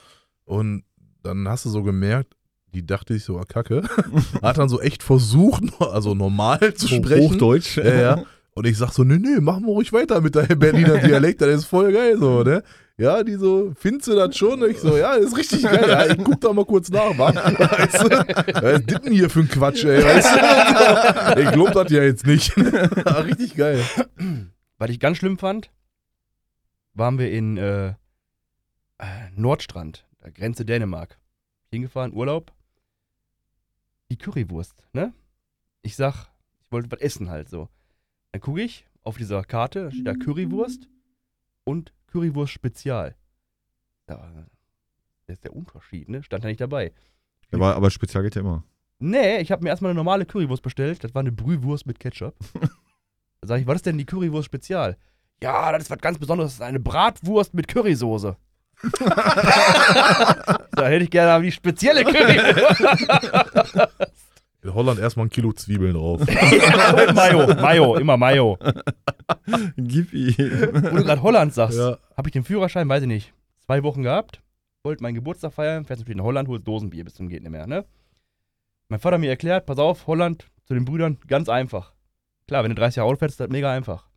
[0.45, 0.83] Und
[1.21, 2.35] dann hast du so gemerkt,
[2.73, 3.83] die dachte ich so, ah, kacke.
[4.41, 7.33] Hat dann so echt versucht, also normal zu sprechen.
[7.33, 7.77] Hochdeutsch.
[7.77, 8.23] Ja, ja.
[8.59, 11.59] Und ich sag so, nö, nö, mach mal ruhig weiter mit deinem Berliner Dialekt, das
[11.59, 12.61] ist voll geil so, ne?
[12.97, 14.69] Ja, die so, findest du das schon?
[14.69, 15.87] Ich so, ja, das ist richtig geil.
[15.87, 17.33] Ja, ich guck da mal kurz nach, wa?
[17.33, 18.09] Weißt du?
[18.09, 20.03] Was ist denn hier für ein Quatsch, ey?
[20.03, 21.41] Weißt du?
[21.41, 22.53] Ich glaub das ja jetzt nicht.
[22.57, 23.81] richtig geil.
[24.77, 25.71] Was ich ganz schlimm fand,
[26.93, 27.93] waren wir in äh, äh,
[29.37, 31.17] Nordstrand, der Grenze Dänemark.
[31.71, 32.51] Hingefahren, Urlaub.
[34.11, 35.13] Die Currywurst, ne?
[35.81, 36.27] Ich sag,
[36.65, 37.69] ich wollte was essen halt so.
[38.31, 40.87] Dann gucke ich auf dieser Karte, da steht da Currywurst
[41.63, 43.15] und Currywurst Spezial.
[44.07, 44.17] Ja,
[45.25, 46.23] das ist der Unterschied, ne?
[46.23, 46.91] Stand da nicht dabei.
[47.51, 48.63] Aber, aber spezial geht ja immer.
[48.99, 51.03] Nee, ich habe mir erstmal eine normale Currywurst bestellt.
[51.03, 52.35] Das war eine Brühwurst mit Ketchup.
[52.53, 52.67] da
[53.47, 54.97] sag ich, was ist denn die Currywurst Spezial?
[55.41, 56.51] Ja, das ist was ganz Besonderes.
[56.51, 58.35] Das ist eine Bratwurst mit Currysoße.
[58.99, 62.83] da hätte ich gerne die spezielle Currywurst.
[64.61, 66.21] In Holland erstmal ein Kilo Zwiebeln drauf.
[67.13, 68.57] Mayo, Mayo, immer Mayo.
[69.77, 70.35] Gib ihm.
[70.37, 71.97] Wo du gerade Holland sagst, Ja.
[72.17, 73.33] habe ich den Führerschein, weiß ich nicht,
[73.65, 74.41] zwei Wochen gehabt.
[74.83, 77.67] Wollte meinen Geburtstag feiern, fährst natürlich in Holland, holst Dosenbier bis zum geht nicht mehr,
[77.67, 77.85] ne?
[78.89, 81.93] Mein Vater mir erklärt, pass auf, Holland zu den Brüdern, ganz einfach.
[82.47, 84.07] Klar, wenn du 30 Jahre Auto fährst, ist das mega einfach.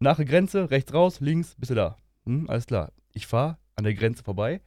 [0.00, 1.96] Nach der Grenze, rechts raus, links, bist du da.
[2.26, 2.92] Hm, alles klar.
[3.12, 4.60] Ich fahre an der Grenze vorbei.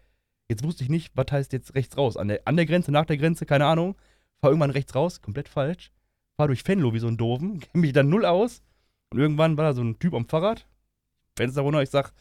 [0.48, 2.18] Jetzt wusste ich nicht, was heißt jetzt rechts raus.
[2.18, 3.96] An der, an der Grenze, nach der Grenze, keine Ahnung.
[4.42, 5.92] Fahr irgendwann rechts raus, komplett falsch.
[6.38, 8.62] Fahr durch Venlo wie so ein Doofen, kenne mich dann null aus.
[9.12, 10.68] Und irgendwann war da so ein Typ am Fahrrad.
[11.36, 12.14] Fenster runter, ich sag,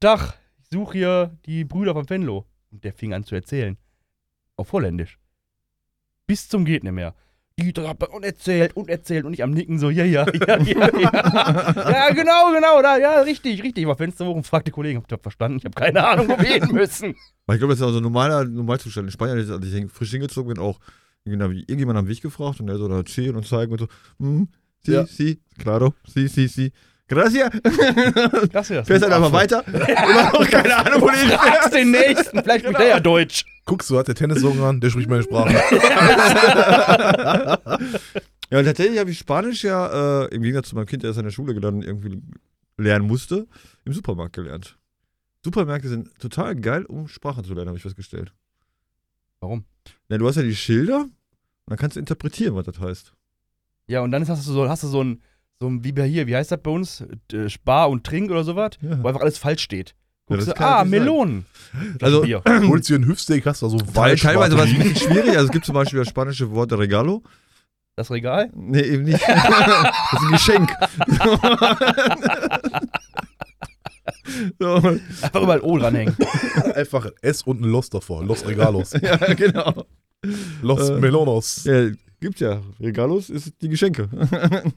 [0.00, 2.46] Dach, ich suche hier die Brüder von Venlo.
[2.70, 3.76] Und der fing an zu erzählen.
[4.56, 5.18] Auf Holländisch.
[6.26, 7.14] Bis zum geht nicht mehr.
[7.58, 10.98] Die hat und erzählt und erzählt und ich am Nicken so, ja, ja, ja, ja,
[10.98, 11.10] ja.
[11.90, 13.82] ja, genau, genau, da, ja, richtig, richtig.
[13.82, 15.58] Ich war Fenster hoch und fragte Kollegen, habt ihr das verstanden?
[15.58, 17.10] Ich habe keine Ahnung, wo wir hin müssen.
[17.10, 19.08] Ich glaube, das ist auch so ein normaler Normalzustand.
[19.08, 20.78] In Spanien, als ich frisch hingezogen bin, auch
[21.24, 24.48] genau, irgendjemand am Weg gefragt und der so da erzählen und zeigen und so, hm,
[24.84, 25.06] si, Ja.
[25.06, 26.72] si, claro, si, si, si.
[27.08, 27.50] Gracias.
[28.52, 28.86] Das wär's.
[28.86, 29.66] Fährst halt einfach weiter.
[29.66, 33.44] Immer noch keine Ahnung, wo du Fragst den nächsten, vielleicht mit der ja Deutsch.
[33.64, 35.54] Guckst du, hat der Tennissocken an, der spricht meine Sprache.
[38.52, 41.16] Ja, und tatsächlich habe ich Spanisch ja, äh, im Gegensatz zu meinem Kind, der es
[41.16, 42.20] in der Schule dann irgendwie
[42.76, 43.46] lernen musste,
[43.84, 44.76] im Supermarkt gelernt.
[45.44, 48.32] Supermärkte sind total geil, um Sprachen zu lernen, habe ich festgestellt.
[49.38, 49.64] Warum?
[50.10, 51.10] Ja, du hast ja die Schilder und
[51.66, 53.12] dann kannst du interpretieren, was das heißt.
[53.86, 55.22] Ja, und dann hast du so, hast du so ein,
[55.60, 57.04] so ein, wie bei hier, wie heißt das bei uns?
[57.32, 59.02] Äh, Spar und Trink oder sowas, Ja.
[59.02, 59.94] wo einfach alles falsch steht.
[60.28, 60.84] Ja, Guckst das du, ah.
[60.84, 61.46] Melonen.
[62.00, 62.24] Also.
[62.46, 65.30] Holst dir einen Hüftsteak, hast da so Walschwarte teilweise war es ein bisschen schwierig.
[65.30, 67.22] Also es gibt zum Beispiel das spanische Wort Regalo.
[67.96, 68.50] Das Regal?
[68.54, 69.20] Nee, eben nicht.
[69.28, 70.72] das ist ein Geschenk.
[74.58, 76.16] so, Einfach überall O dranhängen.
[76.74, 78.24] Einfach S und ein Los davor.
[78.24, 78.92] Los Regalos.
[79.02, 79.84] ja, genau.
[80.62, 81.64] Los Äh, Melonos.
[81.64, 82.60] Ja, gibt ja.
[82.80, 84.08] Regalos ist die Geschenke.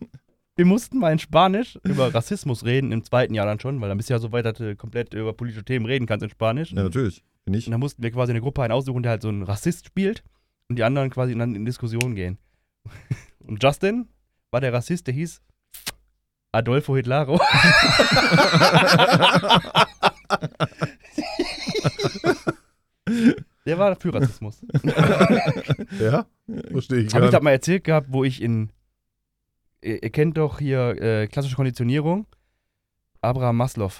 [0.56, 3.98] Wir mussten mal in Spanisch über Rassismus reden, im zweiten Jahr dann schon, weil dann
[3.98, 6.72] bist du ja so weit, dass du komplett über politische Themen reden kannst in Spanisch.
[6.72, 7.24] ja, natürlich.
[7.46, 7.66] Bin ich.
[7.68, 10.24] Und dann mussten wir quasi eine Gruppe einen aussuchen, der halt so einen Rassist spielt
[10.70, 12.38] und die anderen quasi dann in Diskussion gehen.
[13.40, 14.08] Und Justin
[14.52, 15.42] war der Rassist, der hieß
[16.54, 17.40] Adolfo Hitlaro.
[23.66, 24.64] der war für Rassismus.
[26.00, 26.28] Ja?
[26.72, 28.72] Verstehe ich Habe ich das mal erzählt gehabt, wo ich in.
[29.82, 32.28] Ihr, ihr kennt doch hier äh, klassische Konditionierung.
[33.22, 33.92] Abraham Maslow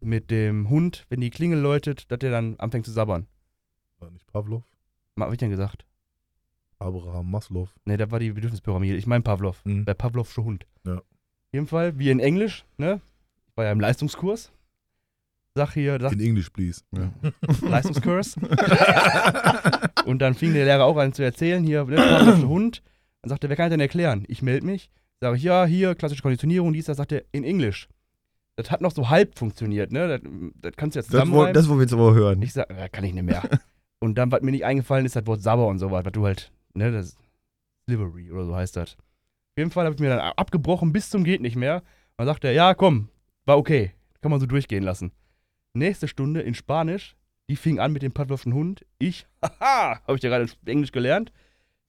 [0.00, 3.26] mit dem Hund, wenn die Klingel läutet, dass der dann anfängt zu sabbern.
[4.00, 4.64] War Nicht Pavlov?
[5.16, 5.86] Was hab ich denn gesagt?
[6.78, 7.68] Abraham Maslow.
[7.84, 8.96] Ne, das war die Bedürfnispyramide.
[8.96, 9.64] Ich meine Pavlov.
[9.64, 9.84] Mhm.
[9.84, 10.66] Der Pavlovsche Hund.
[10.84, 11.00] Ja.
[11.52, 13.00] Jeden Fall, wie in Englisch, ne?
[13.48, 14.50] Ich war ja im Leistungskurs.
[15.54, 16.80] Sag hier, sag In English, please.
[17.62, 18.36] Leistungskurs.
[20.06, 22.82] Und dann fing der Lehrer auch an zu erzählen, hier, der Pavlovsche Hund.
[23.22, 24.24] Dann sagte er, wer kann das denn erklären?
[24.28, 24.90] Ich melde mich.
[25.20, 27.88] Sage ich, ja, hier, klassische Konditionierung, dies, das, sagt er, in Englisch.
[28.56, 30.08] Das hat noch so halb funktioniert, ne?
[30.08, 30.20] Das,
[30.60, 31.54] das kannst du jetzt Das, wollen- zusammenreimen.
[31.54, 32.42] das wollen wir jetzt aber hören.
[32.42, 33.42] Ich sag, äh, kann ich nicht mehr.
[34.00, 36.24] und dann, was mir nicht eingefallen ist, das Wort Sabber und so was, was du
[36.26, 37.16] halt, ne, das
[37.88, 38.96] Delivery oder so heißt das.
[39.52, 41.82] Auf jeden Fall habe ich mir dann abgebrochen bis zum geht nicht mehr.
[42.16, 43.10] Dann sagte er, ja, komm,
[43.44, 45.12] war okay, kann man so durchgehen lassen.
[45.74, 47.16] Nächste Stunde in Spanisch,
[47.50, 48.86] die fing an mit dem Pavlovschen Hund.
[48.98, 51.32] Ich, haha, habe ich ja gerade Englisch gelernt.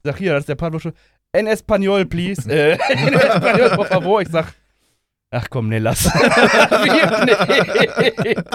[0.04, 0.94] Sag hier, das ist der Pavlovsche.
[1.32, 2.52] En Español, please.
[2.52, 4.22] äh, en Español, por favor.
[4.22, 4.54] Ich sag,
[5.34, 6.06] ach komm, ne, lass.
[8.24, 8.48] Nix.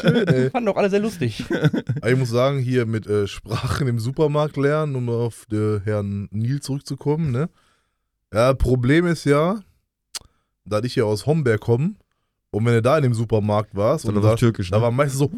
[0.00, 0.50] Schön, ey.
[0.50, 1.44] Fanden doch alle sehr lustig.
[1.50, 6.28] Aber ich muss sagen, hier mit äh, Sprachen im Supermarkt lernen, um auf den Herrn
[6.30, 7.48] Nil zurückzukommen, ne?
[8.32, 9.60] Ja, Problem ist ja,
[10.64, 11.94] da ich ja aus Homberg komme
[12.56, 14.82] und wenn du da in dem Supermarkt warst Und und das da, Türkisch, da ne?
[14.82, 15.30] war meistens so,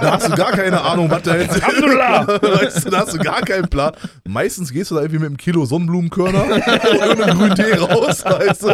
[0.00, 3.40] da hast du gar keine Ahnung, was da jetzt weißt du, da hast du gar
[3.40, 3.92] keinen Plan.
[4.28, 8.62] Meistens gehst du da irgendwie mit einem Kilo Sonnenblumenkörner und irgendeinem grünen Tee raus, weißt
[8.64, 8.68] du.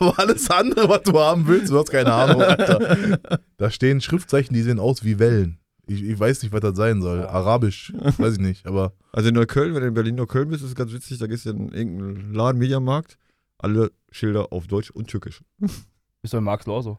[0.00, 3.18] Aber alles andere, was du haben willst, du hast keine Ahnung, Alter.
[3.56, 5.58] Da stehen Schriftzeichen, die sehen aus wie Wellen.
[5.86, 7.24] Ich, ich weiß nicht, was das sein soll.
[7.26, 10.70] Arabisch, weiß ich nicht, aber Also in Neukölln, wenn du in Berlin Neukölln bist, ist
[10.70, 13.18] es ganz witzig, da gehst du in irgendeinen Laden, Mediamarkt,
[13.62, 15.42] alle Schilder auf Deutsch und Türkisch.
[16.22, 16.98] Ist doch in Marxloh auch so.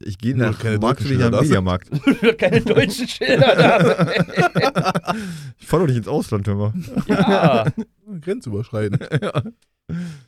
[0.00, 1.88] Ich gehe nach ich Schilder, am Mediamarkt.
[2.38, 5.14] Keine deutschen Schilder da.
[5.58, 6.72] Ich fahr doch nicht ins Ausland, hör mal.
[7.06, 7.64] ja.
[8.20, 9.08] grenzüberschreitend.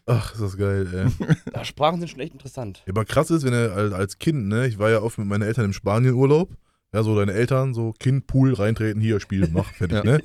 [0.07, 1.27] Ach, ist das geil, ey.
[1.55, 1.65] ja.
[1.65, 2.83] Sprachen sind schon echt interessant.
[2.87, 5.27] Ja, aber krass ist, wenn er als- als Kind, ne, ich war ja oft mit
[5.27, 6.55] meinen Eltern im Spanienurlaub.
[6.93, 10.05] Ja, so deine Eltern, so Kind, Pool, reintreten, hier, Spiel, mach, fertig, Ja.
[10.05, 10.21] ne?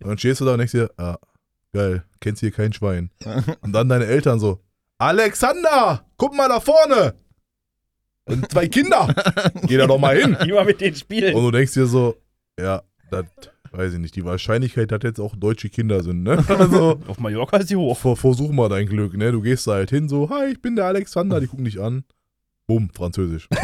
[0.00, 1.18] Und dann stehst du da und denkst dir, ah,
[1.72, 3.10] geil, kennst hier kein Schwein.
[3.60, 4.60] Und dann deine Eltern so,
[4.98, 7.14] Alexander, guck mal da vorne!
[8.24, 9.08] Und zwei Kinder!
[9.66, 10.36] Geh da doch mal hin!
[10.44, 11.34] Immer mit denen spielen.
[11.36, 12.16] Und du denkst dir so,
[12.58, 13.24] ja, das
[13.70, 16.44] weiß ich nicht, die Wahrscheinlichkeit, dass jetzt auch deutsche Kinder sind, ne?
[16.48, 17.96] Also, Auf Mallorca ist sie hoch.
[17.96, 19.30] ver versuch mal dein Glück, ne?
[19.30, 22.02] Du gehst da halt hin, so, hi, ich bin der Alexander, die gucken dich an.
[22.66, 23.48] Bumm, Französisch.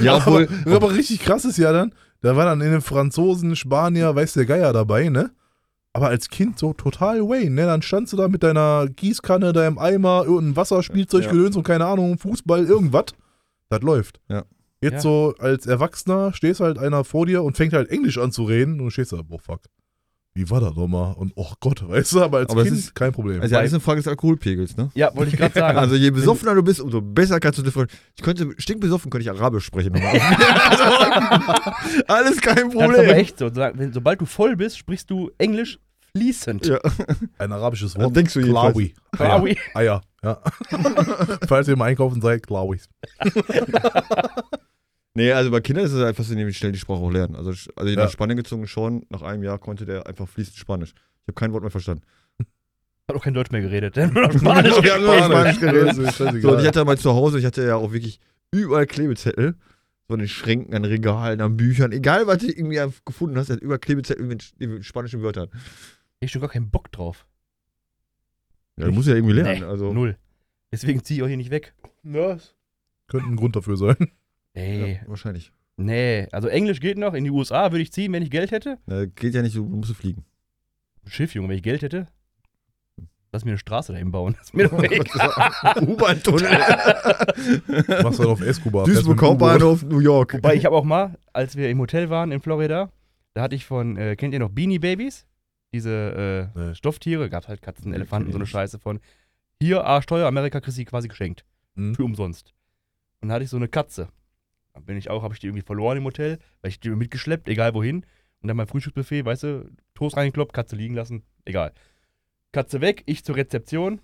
[0.00, 1.92] Ja, obwohl, aber, aber richtig krass ist ja dann,
[2.22, 5.30] da war dann in den Franzosen, Spanier, weiß der Geier dabei, ne?
[5.96, 7.64] Aber als Kind so total Wayne, ne?
[7.64, 11.30] Dann standst du da mit deiner Gießkanne, deinem Eimer, irgendein Wasserspielzeug, Ja.
[11.30, 13.06] Gedöns und keine Ahnung, Fußball, irgendwas.
[13.70, 14.20] Das läuft.
[14.28, 14.44] Ja.
[14.82, 15.00] Jetzt Ja.
[15.00, 18.72] so als Erwachsener stehst halt einer vor dir und fängt halt Englisch an zu reden
[18.72, 19.60] und du stehst da, boah, fuck.
[20.34, 21.14] Wie war das nochmal?
[21.14, 23.40] Und oh Gott, weißt du, aber als Aber es Kind ist- kein Problem.
[23.40, 24.90] also ja, das ist eine Frage des Alkoholpegels, ne?
[24.94, 25.78] Ja, wollte ich gerade sagen.
[25.78, 28.02] Also je besoffener du bist, umso besser kannst du differenzieren.
[28.16, 29.94] Ich könnte, stinkbesoffen könnte ich Arabisch sprechen.
[29.94, 30.20] nochmal.
[30.20, 30.84] also,
[32.06, 33.10] alles kein das ist aber Problem.
[33.16, 33.48] echt so.
[33.52, 35.78] Sag- Wenn, sobald du voll bist, sprichst du Englisch
[36.16, 36.66] fließend.
[36.66, 36.78] Ja.
[37.38, 38.14] Ein arabisches Wort.
[38.16, 38.42] denkst du.
[38.42, 38.94] Klawi.
[39.12, 39.58] Klawi.
[39.74, 40.02] Eier.
[40.02, 40.02] Eier.
[40.22, 40.42] Ja.
[41.48, 42.88] Falls ihr im Einkaufen seid, Klauis.
[45.14, 47.36] Nee, also bei Kindern ist es halt faszinierend, wie schnell die Sprache auch lernen.
[47.36, 48.04] Also, also Ja.
[48.04, 50.90] nach Spanien gezogen schon, nach einem Jahr konnte der einfach fließend Spanisch.
[51.22, 52.02] Ich habe kein Wort mehr verstanden.
[53.08, 53.96] Hat auch kein Deutsch mehr geredet.
[53.96, 55.94] Der hat nur noch Spanisch Ja, Spanisch geredet.
[56.42, 59.54] So, und ich hatte mal zu Hause, ich hatte ja auch wirklich überall Klebezettel.
[60.08, 61.92] So an den Schränken, an Regalen, an Büchern.
[61.92, 65.48] Egal, was du irgendwie einfach gefunden hast, hat überall Klebezettel mit, mit spanischen Wörtern.
[66.20, 67.26] Ich schon gar keinen Bock drauf.
[68.76, 69.60] Ja, du musst ja irgendwie lernen.
[69.60, 69.92] Nee, also.
[69.92, 70.16] Null.
[70.72, 71.74] Deswegen ziehe ich auch hier nicht weg.
[72.02, 72.36] ja,
[73.08, 73.96] könnte ein Grund dafür sein.
[74.54, 75.52] Nee, Ja, wahrscheinlich.
[75.76, 76.26] nee.
[76.32, 77.14] Also Englisch geht noch.
[77.14, 78.78] In die USA würde ich ziehen, wenn ich Geld hätte.
[78.86, 80.24] Na, geht ja nicht so, du musst fliegen.
[81.06, 82.06] Schiff, Junge, wenn ich Geld hätte.
[83.32, 84.34] Lass mir eine Straße dahin bauen.
[84.38, 84.72] Das ist mir doch.
[85.82, 86.48] U-Bahn-Tunnel.
[88.02, 88.86] Machst dann auf Escobar.
[88.86, 89.20] Duisburg.
[89.20, 90.34] Hauptbahnhof, New York.
[90.34, 92.90] Wobei ich habe auch mal, als wir im Hotel waren in Florida,
[93.34, 95.26] da hatte ich von, äh, kennt ihr noch Beanie Babies?
[95.76, 96.74] Diese äh, Nee.
[96.74, 98.46] Stofftiere, gab halt Katzen, Elefanten, so eine.
[98.46, 98.98] Scheiße von.
[99.60, 101.44] Hier, Arschteuer, Amerika kriegst du die quasi geschenkt.
[101.74, 101.94] Hm.
[101.94, 102.54] Für umsonst.
[103.20, 104.08] Und da hatte ich so eine Katze.
[104.72, 107.48] Da bin ich auch, habe ich die irgendwie verloren im Hotel, weil ich die mitgeschleppt,
[107.48, 108.06] egal wohin.
[108.40, 111.72] Und dann mein Frühstücksbuffet, weißt du, Toast reingekloppt, Katze liegen lassen, egal.
[112.52, 114.00] Katze weg, ich zur Rezeption,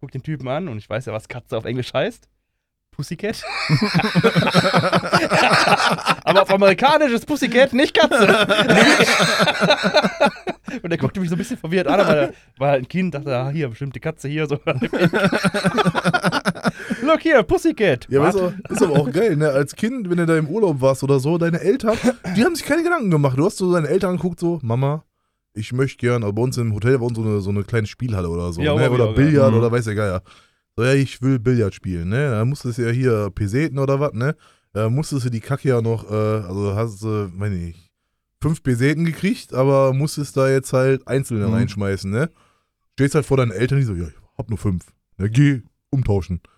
[0.00, 2.28] guck den Typen an und ich weiß ja, was Katze auf Englisch heißt.
[2.90, 3.42] Pussycat.
[6.24, 8.26] Aber auf amerikanisch ist Pussycat nicht Katze.
[10.82, 13.14] und der guckte mich so ein bisschen verwirrt an, aber er war halt ein Kind,
[13.14, 14.46] dachte, ah, hier, bestimmte Katze hier.
[14.46, 14.58] So.
[17.02, 18.06] Look hier, Pussycat.
[18.10, 19.50] Ja, aber ist, auch, ist aber auch geil, ne?
[19.50, 21.96] Als Kind, wenn du da im Urlaub warst oder so, deine Eltern,
[22.36, 23.38] die haben sich keine Gedanken gemacht.
[23.38, 25.04] Du hast so deine Eltern angeguckt, so, Mama,
[25.54, 27.86] ich möchte gern, aber bei uns im Hotel war uns so eine, so eine kleine
[27.86, 28.90] Spielhalle oder so, Ja, ne?
[28.90, 29.58] Oder Billard ja.
[29.58, 30.22] oder weiß der Geier.
[30.76, 32.30] So, ja, ich will Billard spielen, ne?
[32.30, 34.36] Da musstest du ja hier Peseten oder was, ne?
[34.72, 37.87] Da musstest du die Kacke ja noch, äh, also hast du, meine ich,
[38.40, 41.54] fünf Peseten gekriegt, aber musstest da jetzt halt einzelne Mhm.
[41.54, 42.30] reinschmeißen, ne?
[42.94, 44.86] Stehst halt vor deinen Eltern, die so, ja, ich hab nur fünf.
[45.18, 46.40] Ja, geh umtauschen.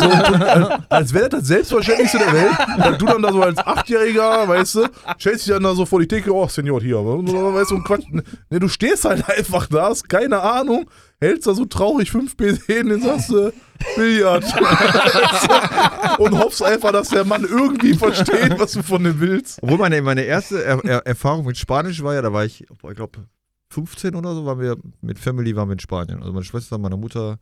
[0.00, 2.52] So, und, als als wäre das das Selbstverständlichste der Welt.
[2.78, 4.88] dass Du dann da so als Achtjähriger, weißt du,
[5.18, 8.04] stellst dich dann da so vor die Theke, oh, Senior, hier, weißt du, und Quatsch.
[8.50, 10.88] Ne, du stehst halt einfach da, hast keine Ahnung,
[11.20, 13.52] hältst da so traurig fünf PCen, dann sagst du,
[13.96, 14.44] Billard.
[16.18, 19.58] und hoffst einfach, dass der Mann irgendwie versteht, was du von dem willst.
[19.62, 22.96] Obwohl meine, meine erste er er Erfahrung mit Spanisch war ja, da war ich, ich
[22.96, 23.26] glaube,
[23.70, 26.20] 15 oder so, waren wir mit Family waren wir in Spanien.
[26.20, 27.38] Also meine Schwester, meine Mutter,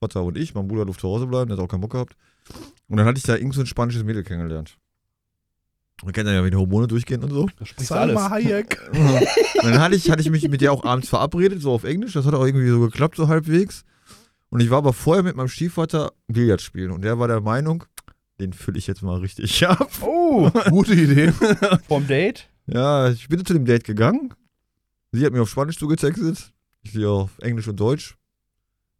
[0.00, 0.54] Vater und ich.
[0.54, 2.16] Mein Bruder durfte zu Hause bleiben, der hat auch keinen Bock gehabt.
[2.88, 4.76] Und dann hatte ich da irgend so ein spanisches Mädel kennengelernt.
[6.04, 7.48] Man kennt ja, wie die Hormone durchgehen und so.
[7.58, 8.14] Da sprichst du alles.
[8.14, 8.78] Salma Hayek.
[8.92, 12.12] Und dann hatte ich, hatte ich mich mit der auch abends verabredet, so auf Englisch.
[12.12, 13.82] Das hat auch irgendwie so geklappt, so halbwegs.
[14.50, 16.90] Und ich war aber vorher mit meinem Stiefvater Billard spielen.
[16.90, 17.84] Und der war der Meinung,
[18.38, 19.90] den fülle ich jetzt mal richtig ab.
[20.02, 21.32] Oh, Gute Idee.
[21.88, 22.50] vom Date?
[22.66, 24.34] Ja, ich bin zu dem Date gegangen.
[25.12, 26.52] Sie hat mir auf Spanisch zugetextet.
[26.82, 28.16] Ich sie auf Englisch und Deutsch.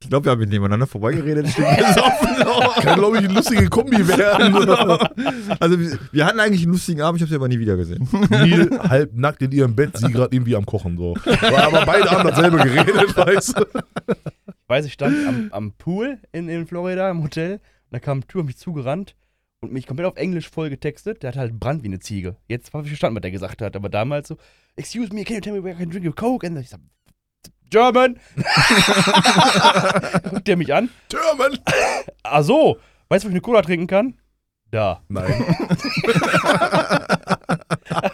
[0.03, 1.47] Ich glaube, wir haben nebeneinander vorbeigeredet.
[1.57, 4.55] Kann, glaube ich, eine lustige Kombi werden.
[5.61, 8.07] also, wir, wir hatten eigentlich einen lustigen Abend, ich habe sie aber nie wieder gesehen.
[8.29, 10.99] Neil halb nackt in ihrem Bett, sie gerade irgendwie am Kochen.
[10.99, 11.17] So.
[11.25, 13.65] Aber beide haben dasselbe geredet, weißt du?
[14.47, 17.61] Ich weiß, ich stand am, am Pool in, in Florida im Hotel und
[17.93, 19.17] da kam ein Typ auf mich zugerannt
[19.61, 21.23] und mich komplett auf Englisch voll getextet.
[21.23, 22.37] Der hat halt Brand wie eine Ziege.
[22.49, 24.37] Jetzt habe ich verstanden, was der gesagt hat, aber damals so,
[24.77, 26.47] Excuse me, can you tell me where I can drink a Coke?
[26.47, 26.81] Und ich sag,
[27.70, 28.18] German!
[30.31, 30.88] Guckt der mich an.
[31.09, 31.59] German.
[32.22, 34.14] Ach so, weißt du, wo ich eine Cola trinken kann?
[34.70, 35.02] Da.
[35.09, 35.33] Nein.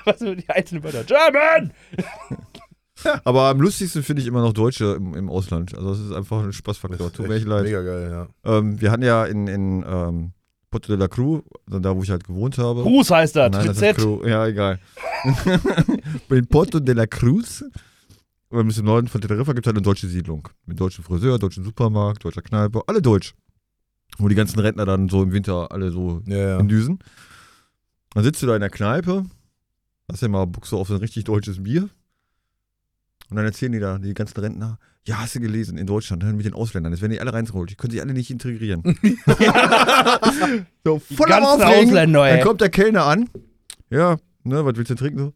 [0.04, 1.04] Was sind die einzelnen Wörter?
[1.04, 1.72] German!
[3.24, 5.74] Aber am lustigsten finde ich immer noch Deutsche im, im Ausland.
[5.74, 7.12] Also, das ist einfach ein Spaßfaktor.
[7.12, 7.64] Tut mir echt leid.
[7.64, 8.28] Mega geil, ja.
[8.58, 10.32] Ähm, wir hatten ja in, in ähm,
[10.70, 12.82] Porto de la Cruz, also da wo ich halt gewohnt habe.
[12.82, 13.98] Cruz heißt das, Nein, mit das Z.
[13.98, 14.26] ist Cruz.
[14.26, 14.78] Ja, egal.
[16.30, 17.64] in Porto de la Cruz,
[18.52, 20.48] ähm, ist im Norden von Teneriffa, gibt es halt eine deutsche Siedlung.
[20.66, 23.34] Mit deutschen Friseur, deutschen Supermarkt, deutscher Kneipe, alle deutsch.
[24.18, 26.58] Wo die ganzen Rentner dann so im Winter alle so Ja, ja.
[26.60, 26.98] in Düsen.
[28.14, 29.24] Dann sitzt du da in der Kneipe,
[30.10, 31.88] hast ja mal Bock so auf so ein richtig deutsches Bier.
[33.30, 36.44] Und dann erzählen die da, die ganzen Rentner, ja, hast du gelesen, in Deutschland, mit
[36.44, 38.82] den Ausländern, jetzt werden die alle reingeholt, die können sich alle nicht integrieren.
[40.84, 41.88] so, Die voll am ganzen Aufregen.
[41.88, 42.42] Ausländer, Dann ey.
[42.44, 43.28] kommt der Kellner an.
[43.90, 45.18] Ja, ne, was willst du trinken?
[45.18, 45.32] So?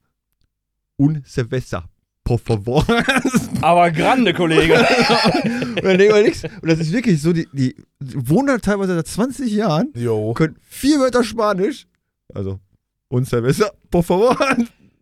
[0.98, 1.88] Un cerveza,
[2.26, 2.84] por favor.
[3.62, 4.74] Aber grande, Kollege.
[4.74, 6.44] und dann denkt man nichts.
[6.44, 10.34] Und das ist wirklich so, die, die wohnen da teilweise seit 20 Jahren Jo.
[10.34, 11.86] können vier Wörter Spanisch.
[12.34, 12.60] Also,
[13.08, 14.36] un cerveza, por favor.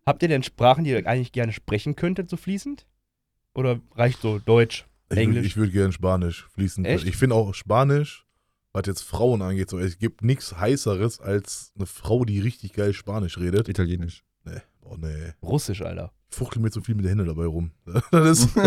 [0.05, 2.85] Habt ihr denn Sprachen, die ihr eigentlich gerne sprechen könntet, so fließend?
[3.55, 5.45] Oder reicht so Deutsch, Ich, würd- Englisch?
[5.47, 6.85] ich würde gerne Spanisch fließen.
[6.85, 7.07] Echt?
[7.07, 8.25] Ich finde auch Spanisch,
[8.71, 12.93] was jetzt Frauen angeht, so, es gibt nichts heißeres als eine Frau, die richtig geil
[12.93, 13.67] Spanisch redet.
[13.67, 14.23] Italienisch.
[14.43, 15.31] Nee, oh nee.
[15.41, 16.11] Russisch, Alter.
[16.29, 17.71] Ich fuchtel mir zu viel mit den Händen dabei rum.
[18.11, 18.65] Das ist kommt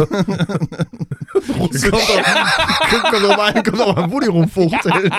[3.13, 5.11] doch mal, kommt doch mal, wo die rumfuchteln.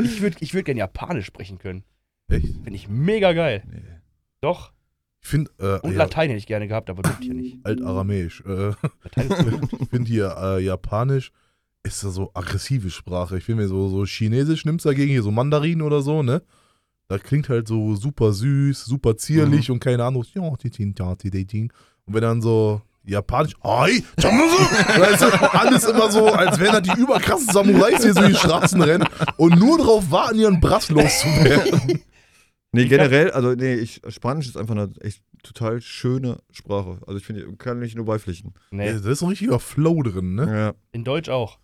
[0.00, 1.84] Ich würde ich würd gerne Japanisch sprechen können.
[2.28, 2.46] Echt?
[2.46, 3.62] Finde ich mega geil.
[3.70, 3.82] Nee.
[4.40, 4.72] Doch.
[5.20, 7.58] Ich finde, äh, Und ja, Latein hätte ich gerne gehabt, aber ich ja nicht.
[7.64, 8.42] Altaramäisch.
[8.46, 9.72] Äh, Latein ist gut.
[9.80, 11.32] ich finde hier äh, Japanisch
[11.82, 13.38] ist ja so aggressive Sprache.
[13.38, 16.42] Ich finde mir so, so Chinesisch nimmst dagegen hier so Mandarin oder so, ne?
[17.08, 20.24] Das klingt halt so super süß, super zierlich und keine Ahnung.
[20.34, 20.48] Ja, ja.
[20.50, 21.70] Und
[22.14, 24.58] wenn dann so Japanisch, ai, Chamusu,
[25.00, 28.82] weißt du, alles immer so, als wären da die überkrassen Samurais hier so die Straßen
[28.82, 32.02] rennen und nur drauf warten, ihren Brass loszuwerden.
[32.70, 36.98] Nee, generell, also nee, ich, Spanisch ist einfach eine echt total schöne Sprache.
[37.06, 38.52] Also ich finde, kann mich nur beipflichten.
[38.70, 40.44] Nee, Da ist ein richtiger Flow drin, ne?
[40.46, 40.74] Ja.
[40.92, 41.58] in Deutsch auch.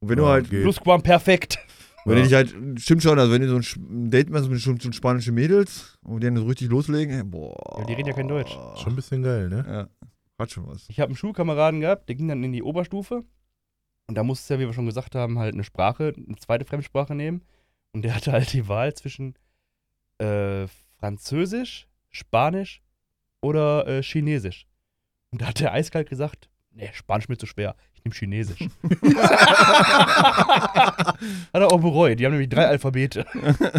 [0.00, 0.62] Und wenn du Ja, halt, geht.
[0.62, 1.58] Plusquamperfekt.
[2.04, 2.22] Wenn Ja.
[2.22, 4.92] du dich halt, stimmt schon, also wenn du so ein, Date machst mit schon, schon
[4.92, 7.78] spanischen Mädels und die dann so richtig loslegen, boah.
[7.78, 8.52] Ja, die reden ja kein Deutsch.
[8.76, 9.64] Schon ein bisschen geil, ne?
[9.66, 10.06] Ja,
[10.38, 10.86] hat schon was.
[10.88, 13.24] Ich habe einen Schulkameraden gehabt, der ging dann in die Oberstufe.
[14.06, 17.14] Und da musste er, wie wir schon gesagt haben, halt eine Sprache, eine zweite Fremdsprache
[17.14, 17.42] nehmen.
[17.92, 19.34] Und der hatte halt die Wahl zwischen
[20.18, 20.66] äh,
[20.98, 22.82] Französisch, Spanisch
[23.40, 24.66] oder äh, Chinesisch.
[25.30, 28.68] Und da hat der eiskalt gesagt, nee, Spanisch mir zu schwer, ich nehme Chinesisch.
[31.00, 31.16] hat
[31.52, 33.26] er auch bereut, die haben nämlich drei Alphabete.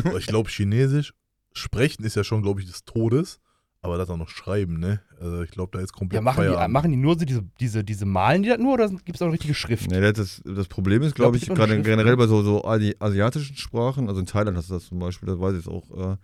[0.05, 1.13] Aber ich glaube, Chinesisch
[1.53, 3.39] sprechen ist ja schon, glaube ich, des Todes.
[3.83, 5.01] Aber das auch noch schreiben, ne?
[5.19, 7.83] Also ich glaube, da ist komplett Ja, machen, die, machen die nur so diese, diese,
[7.83, 9.89] diese Malen die das nur oder gibt es auch richtige Schrift?
[9.89, 12.43] Nee, das, das, Problem ist, glaube Ich ich, glaub, es gibt gerade generell bei so,
[12.43, 15.65] so Asi asiatischen Sprachen, also in Thailand hast du das zum Beispiel, das weiß ich
[15.65, 16.17] jetzt auch, äh,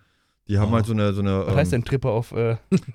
[0.48, 0.76] die haben Oh.
[0.76, 2.32] halt so eine, so eine Was heißt ähm, denn Tripper auf.
[2.32, 2.56] Äh.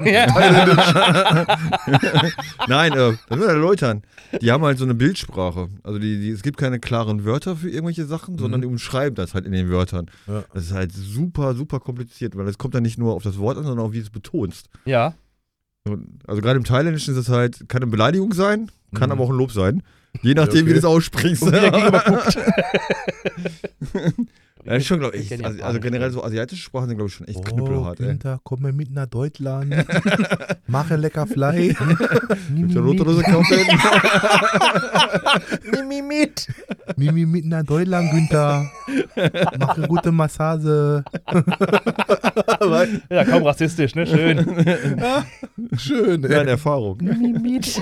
[2.68, 4.04] Nein, äh, das will erläutern.
[4.42, 5.70] Die haben halt so eine Bildsprache.
[5.84, 8.64] Also die, die, es gibt keine klaren Wörter für irgendwelche Sachen, sondern Mhm.
[8.64, 10.10] die umschreiben das halt in den Wörtern.
[10.28, 10.44] Ja.
[10.54, 13.58] Das ist halt super, super kompliziert, weil es kommt dann nicht nur auf das Wort
[13.58, 14.68] an, sondern auch wie du es betonst.
[14.86, 15.14] ja.
[16.26, 19.12] Also gerade im Thailändischen ist es halt, kann eine Beleidigung sein, kann Mhm.
[19.12, 19.84] aber auch ein Lob sein.
[20.22, 20.68] Je nachdem, okay.
[20.68, 21.44] wie du es aussprichst.
[21.44, 22.38] Und wie der guckt.
[24.66, 27.28] Ja, ist schon, glaube ich, also, also generell so asiatische Sprachen sind, glaube ich, schon
[27.28, 28.08] echt knüppelhart, ey.
[28.08, 29.76] Günther, komm mal mit nach Deutschland.
[30.68, 31.76] Mache lecker Fleisch.
[32.50, 33.58] Mit der Rotdose kaufen.
[35.72, 36.48] Nimm mich mit.
[36.96, 38.72] Nimm mich mit nach Deutschland, Günther.
[39.60, 41.04] Mache gute Massage.
[43.10, 44.08] Ja, kaum rassistisch, ne?
[44.08, 44.38] Schön.
[45.78, 46.36] Schön, Ja, ey.
[46.40, 46.98] eine Erfahrung.
[47.02, 47.82] Nimm mich mit.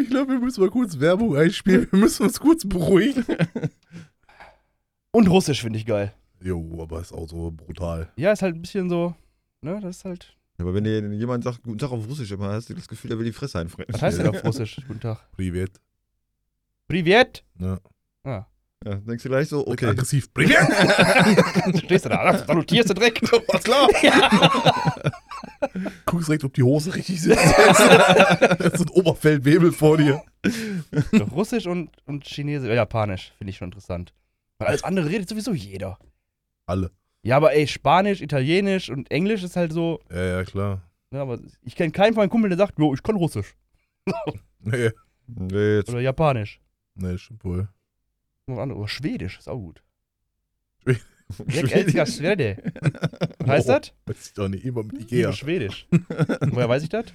[0.00, 1.86] Ich glaube, wir müssen mal kurz Werbung einspielen.
[1.90, 3.24] Wir müssen uns kurz beruhigen.
[5.12, 6.12] Und Russisch finde ich geil.
[6.40, 8.10] Jo, aber ist auch so brutal.
[8.16, 9.14] Ja, ist halt ein bisschen so.
[9.60, 10.36] Ne, das ist halt.
[10.58, 13.18] Aber wenn dir jemand sagt, guten Tag auf Russisch, immer hast du das Gefühl, er
[13.18, 13.92] will die Fresse einfressen.
[13.94, 14.80] Was heißt denn auf Russisch?
[14.86, 15.30] Guten Tag.
[15.32, 15.80] Privet.
[16.88, 17.44] Privet.
[17.58, 17.78] Ja.
[18.24, 18.46] Ah.
[18.84, 19.86] Ja, denkst du gleich so, okay.
[19.86, 20.28] Aggressiv.
[20.32, 20.42] Du
[21.78, 23.22] stehst du da, salutierst du direkt.
[23.48, 23.88] Was klar?
[26.06, 27.38] Guckst direkt, ob die Hose richtig sitzt.
[27.58, 30.22] das ist ein Oberfeldwebel vor dir.
[31.12, 34.12] Doch, Russisch und, und Chinesisch, äh, Japanisch finde ich schon interessant.
[34.58, 35.98] Weil alles andere redet sowieso jeder.
[36.66, 36.90] Alle.
[37.22, 40.00] Ja, aber ey, Spanisch, Italienisch und Englisch ist halt so.
[40.10, 40.82] Ja, ja, klar.
[41.10, 43.54] Ne, aber ich kenne keinen von meinen Kumpel, der sagt, jo, ich kann Russisch.
[44.60, 44.90] Nee,
[45.26, 46.60] Nee, jetzt, Oder Japanisch.
[46.94, 47.68] nee, stimmt wohl.
[48.46, 49.82] Oder andere- Oder Schwedisch, ist auch gut.
[50.84, 51.00] Schwe-
[51.48, 52.56] Jak älskar Schwede.
[53.38, 53.92] Was heißt Oh, das?
[54.06, 55.32] Weiß ich doch nicht, immer mit Ikea.
[55.32, 55.86] Schwedisch.
[56.40, 57.06] Woher weiß ich das?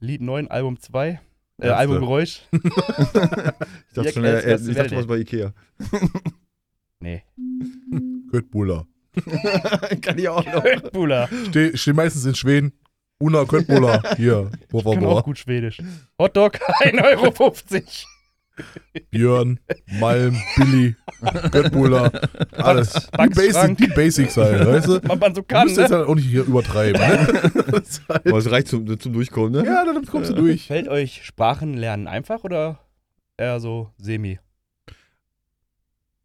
[0.00, 1.08] Lied 9, Album 2.
[1.08, 1.12] Äh,
[1.58, 1.76] Ernste?
[1.76, 2.42] Albumgeräusch.
[2.50, 2.60] ich
[3.94, 5.52] dachte schon, er, er, ich dachte was bei Ikea.
[7.00, 7.22] Nee.
[8.30, 8.86] Köttbullar.
[10.00, 10.90] Kann ich auch noch.
[10.90, 11.28] Bula.
[11.50, 12.72] Steh, steh meistens in Schweden.
[13.20, 14.16] Una Köttbullar.
[14.16, 15.80] Hier, por Kann auch gut Schwedisch.
[16.18, 17.84] Hotdog, 1,50 Euro.
[19.10, 19.58] Björn,
[19.98, 20.94] Malm, Billy,
[21.50, 22.12] Köttbullar.
[22.52, 22.92] Alles.
[22.92, 25.00] Die, Basic, die Basics halt, weißt du?
[25.08, 25.96] Man, man so Du kann, musst jetzt ne?
[25.98, 27.52] halt auch nicht hier übertreiben, ne?
[27.72, 29.64] Das halt- Aber es reicht zum, zum Durchkommen, ne?
[29.66, 30.66] ja, dann kommst du durch.
[30.68, 32.78] Fällt euch Sprachenlernen einfach oder
[33.36, 34.38] eher so semi?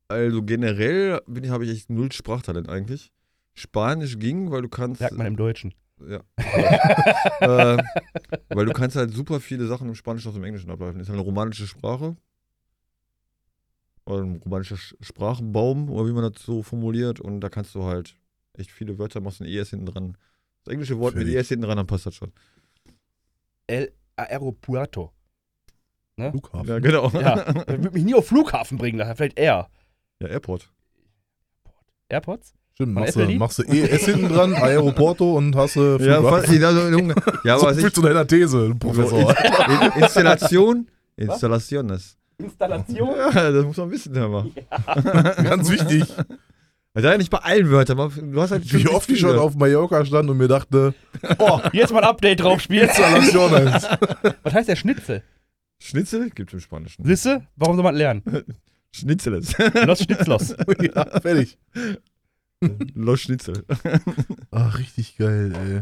[0.08, 3.12] Also generell habe ich echt null Sprachtalent eigentlich.
[3.54, 5.02] Spanisch ging, weil du kannst.
[5.02, 5.74] Merkt man im Deutschen.
[6.08, 6.22] Ja.
[7.78, 7.84] äh,
[8.50, 11.00] weil du kannst halt super viele Sachen im Spanischen aus dem Englischen ableiten.
[11.00, 12.16] Ist halt eine romanische Sprache.
[14.06, 17.20] Oder ein romanischer Sch- Sprachbaum, oder wie man das so formuliert.
[17.20, 18.16] Und da kannst du halt
[18.54, 20.18] echt viele Wörter, machst ein ES hinten dran.
[20.64, 21.40] Das englische Wort mit Fertig.
[21.40, 22.32] ES hinten dran, dann passt das schon.
[23.68, 25.14] El Aeropuerto.
[26.18, 26.68] Flughafen.
[26.68, 27.10] Ja, genau.
[27.12, 29.70] Ja, würde mich nie auf Flughafen bringen, daher vielleicht eher.
[30.20, 30.70] ja Airport.
[32.10, 32.54] Airpods?
[32.82, 36.54] Stimmt, machst du, machst du ES hinten dran, Aeroporto und hast du Ja, also,
[37.44, 39.36] ja so aber viel ich, zu deiner These, Professor.
[39.38, 40.88] In, Installation.
[41.18, 42.16] Installaciones.
[42.38, 43.10] Installation?
[43.36, 44.50] Ja, das muss man wissen, hör mal.
[45.44, 46.06] Ganz wichtig.
[46.94, 49.56] Also ja nicht bei allen Wörtern, aber du hast halt Wie oft ich schon auf
[49.56, 50.94] Mallorca stand und mir dachte,
[51.38, 52.88] Oh, jetzt mal ein Update drauf spielen.
[52.88, 53.74] Installationen.
[54.44, 55.22] Was heißt der Schnitzel?
[55.80, 57.04] Schnitzel gibt im Spanischen.
[57.04, 58.24] Sisse, warum soll man lernen?
[58.94, 59.54] Schnitzeles.
[59.86, 60.56] Los Schnitzlos.
[60.82, 61.58] ja, fertig.
[62.94, 63.66] Los Schnitzel.
[64.52, 65.82] Ach, richtig geil, ey.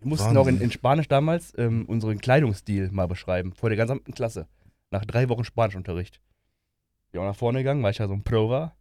[0.00, 0.38] Wir mussten Wahnsinn.
[0.38, 4.46] auch in, in Spanisch damals ähm, unseren Kleidungsstil mal beschreiben, vor der gesamten Klasse.
[4.90, 6.20] Nach drei Wochen Spanischunterricht.
[7.10, 8.76] Bin auch nach vorne gegangen, weil ich ja so ein Pro war.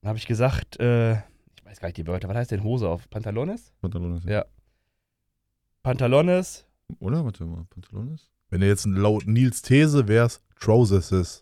[0.00, 2.88] Dann habe ich gesagt, äh, ich weiß gar nicht die Wörter, was heißt denn Hose
[2.88, 3.08] auf?
[3.10, 3.72] Pantalones?
[3.80, 4.24] Pantalones.
[4.24, 4.44] Ja.
[5.82, 6.66] Pantalones,
[6.98, 7.24] Oder?
[7.24, 7.64] Warte mal.
[7.70, 8.30] Pantalones?
[8.50, 11.40] Wenn er jetzt laut Nils These wär's Trousers.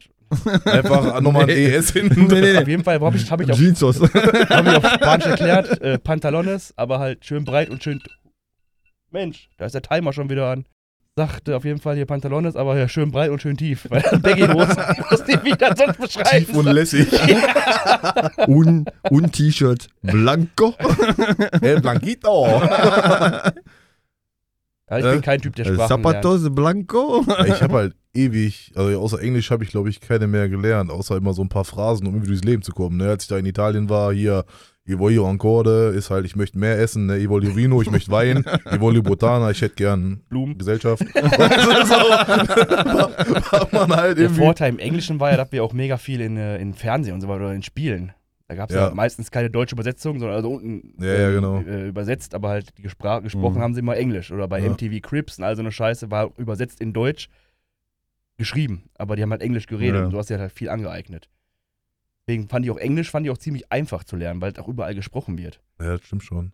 [0.65, 1.67] Einfach nochmal ein Nee.
[1.67, 2.27] ES hinten.
[2.27, 5.81] Nee, nee, auf jeden Fall habe ich, hab ich, auf, hab ich auf Spanisch erklärt,
[5.81, 8.01] äh, Pantalones, aber halt schön breit und schön.
[9.11, 10.67] Mensch, da ist der Timer schon wieder an.
[11.19, 13.87] Sagte auf jeden Fall hier Pantalones, aber ja, schön breit und schön tief.
[13.89, 17.09] Weil Baggy-Hosen, ich wusste nicht, wie ich das sonst beschreiben Tief und lässig.
[18.47, 20.75] und, und T-Shirt Blanco.
[21.63, 22.61] El Blanquito.
[24.89, 26.23] Ja, ich Äh, bin kein Typ, der Sprachen lernt.
[26.23, 27.25] Zapatos Blanco.
[27.47, 31.17] Ich habe halt ewig, also außer Englisch habe ich glaube ich keine mehr gelernt, außer
[31.17, 32.97] immer so ein paar Phrasen, um irgendwie durchs Leben zu kommen.
[32.97, 33.09] Ne?
[33.09, 34.45] Als ich da in Italien war, hier,
[34.85, 37.19] ich voglio ancora, ist halt, ich möchte mehr essen, ne?
[37.19, 40.57] ich voglio vino, ich möchte Wein, ich voglio botana, ich hätte gern Blumen.
[40.57, 41.03] Gesellschaft.
[41.15, 41.41] Also so,
[43.51, 44.31] war, war man halt Der.
[44.31, 47.21] Vorteil im Englischen war ja, dass wir auch mega viel in, äh, in Fernsehen und
[47.21, 48.13] so weiter oder in Spielen.
[48.49, 48.89] Da gab es ja.
[48.89, 48.95] Ja.
[48.95, 51.61] meistens keine deutsche Übersetzung, sondern also unten Ja, ja, ähm, genau.
[51.63, 53.63] äh, übersetzt, aber halt die Gespra gesprochen Mhm.
[53.63, 54.31] haben sie immer Englisch.
[54.31, 54.61] Oder bei.
[54.61, 57.29] MTV Crips und all so eine Scheiße war übersetzt in Deutsch
[58.37, 58.85] geschrieben.
[58.95, 61.29] Aber die haben halt Englisch geredet und du hast dir halt viel angeeignet.
[62.27, 64.69] Deswegen fand ich auch Englisch fand ich auch ziemlich einfach zu lernen, weil es auch
[64.69, 65.61] überall gesprochen wird.
[65.81, 66.53] Ja, das stimmt schon.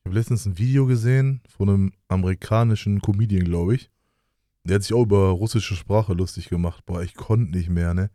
[0.00, 3.90] Ich habe letztens ein Video gesehen von einem amerikanischen Comedian, glaube ich.
[4.64, 6.84] Der hat sich auch über russische Sprache lustig gemacht.
[6.86, 8.10] Boah, ich konnte nicht mehr, ne?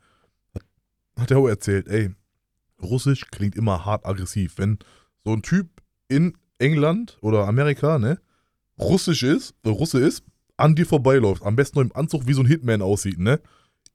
[1.18, 2.12] Hat er auch erzählt, ey,
[2.82, 4.58] Russisch klingt immer hart aggressiv.
[4.58, 4.80] Wenn
[5.24, 5.68] so ein Typ
[6.08, 8.20] in England oder Amerika, ne,
[8.80, 10.24] Russisch ist, äh, Russe ist,
[10.58, 13.40] an dir vorbeiläuft, am besten noch im Anzug wie so ein Hitman aussieht, ne?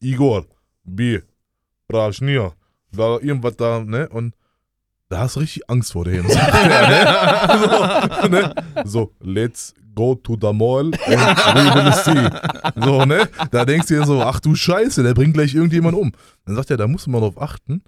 [0.01, 0.47] Igor,
[0.85, 1.21] B,
[1.91, 2.53] Rajnir,
[2.93, 4.09] da irgendwas da, ne?
[4.09, 4.35] Und
[5.09, 6.27] da hast du richtig Angst vor dem.
[6.27, 8.15] er, ne?
[8.23, 8.55] so, ne?
[8.85, 12.83] so, let's go to the mall and we will see.
[12.85, 13.29] So, ne?
[13.51, 16.13] Da denkst du dir so, ach du Scheiße, der bringt gleich irgendjemand um.
[16.47, 17.83] Dann sagt er, da muss man drauf achten,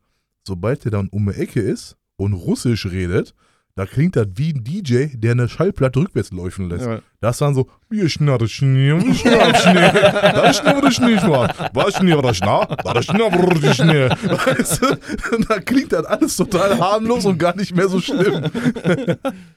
[0.47, 3.35] sobald der dann um die Ecke ist und Russisch redet,
[3.77, 6.87] da klingt das wie ein DJ, der eine Schallplatte rückwärts laufen lässt.
[6.87, 7.01] Ja.
[7.21, 11.53] Das waren so, wir schnarre Schnee, wir schnarre Schnee, da schnarre Schnee, Mann.
[11.75, 14.09] Was schnarre Schnee, da schnarre Schnee.
[14.09, 18.51] Weißt du, da klingt das alles total harmlos und gar nicht mehr so schlimm.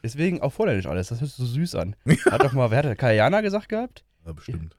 [0.03, 1.95] Deswegen auch Vorländisch alles, das hört sich so süß an.
[2.29, 4.03] Hat doch mal, wer hat der Kajana gesagt gehabt?
[4.25, 4.75] Ja, bestimmt.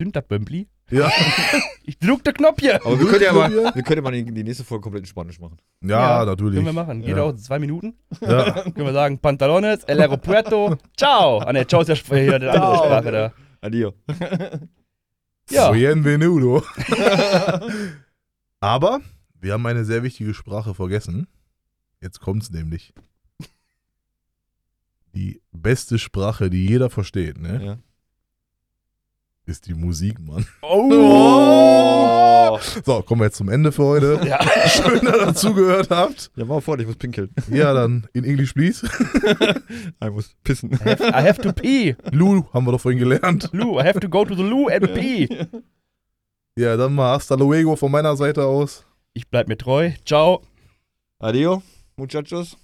[0.00, 0.66] Sind das Bömpli?
[0.90, 1.10] Ja,
[1.84, 2.76] Ich drück den Knopf hier.
[2.86, 5.06] Aber wir können ja mal, wir können ja mal die, die nächste Folge komplett in
[5.06, 5.58] Spanisch machen.
[5.82, 6.54] ja, natürlich.
[6.54, 7.02] Können wir machen.
[7.02, 7.22] Geht Ja.
[7.24, 7.94] auch zwei Minuten.
[8.22, 8.50] Ja.
[8.62, 11.40] Können wir sagen, Pantalones, el aeropuerto, ciao.
[11.40, 12.76] Ah ne, ciao ist ja hier die andere.
[12.76, 13.32] Sprache da.
[13.60, 13.92] Adio.
[15.50, 15.72] Ja.
[15.72, 16.62] Bienvenido.
[18.60, 19.00] Aber
[19.40, 21.26] wir haben eine sehr wichtige Sprache vergessen.
[22.00, 22.94] Jetzt kommt's nämlich.
[25.12, 27.64] Die beste Sprache, die jeder versteht, ne?
[27.64, 27.78] Ja.
[29.50, 30.46] Ist die Musik, Mann.
[30.62, 32.56] Oh.
[32.84, 34.20] So, kommen wir jetzt zum Ende für heute.
[34.24, 34.38] Ja.
[34.68, 36.30] Schön, dass ihr dazugehört habt.
[36.36, 37.34] Ja, mach fort, ich muss pinkeln.
[37.50, 38.88] Ja, dann in English, please.
[40.00, 40.70] Ich muss pissen.
[40.70, 41.96] I have, I have to pee.
[42.12, 43.48] Lou, haben wir doch vorhin gelernt.
[43.50, 45.28] Lou, I have to go to the loo and pee.
[46.56, 48.86] Ja, dann mal hasta luego von meiner Seite aus.
[49.14, 49.90] Ich bleib mir treu.
[50.06, 50.42] Ciao.
[51.18, 51.60] Adio,
[51.96, 52.56] muchachos.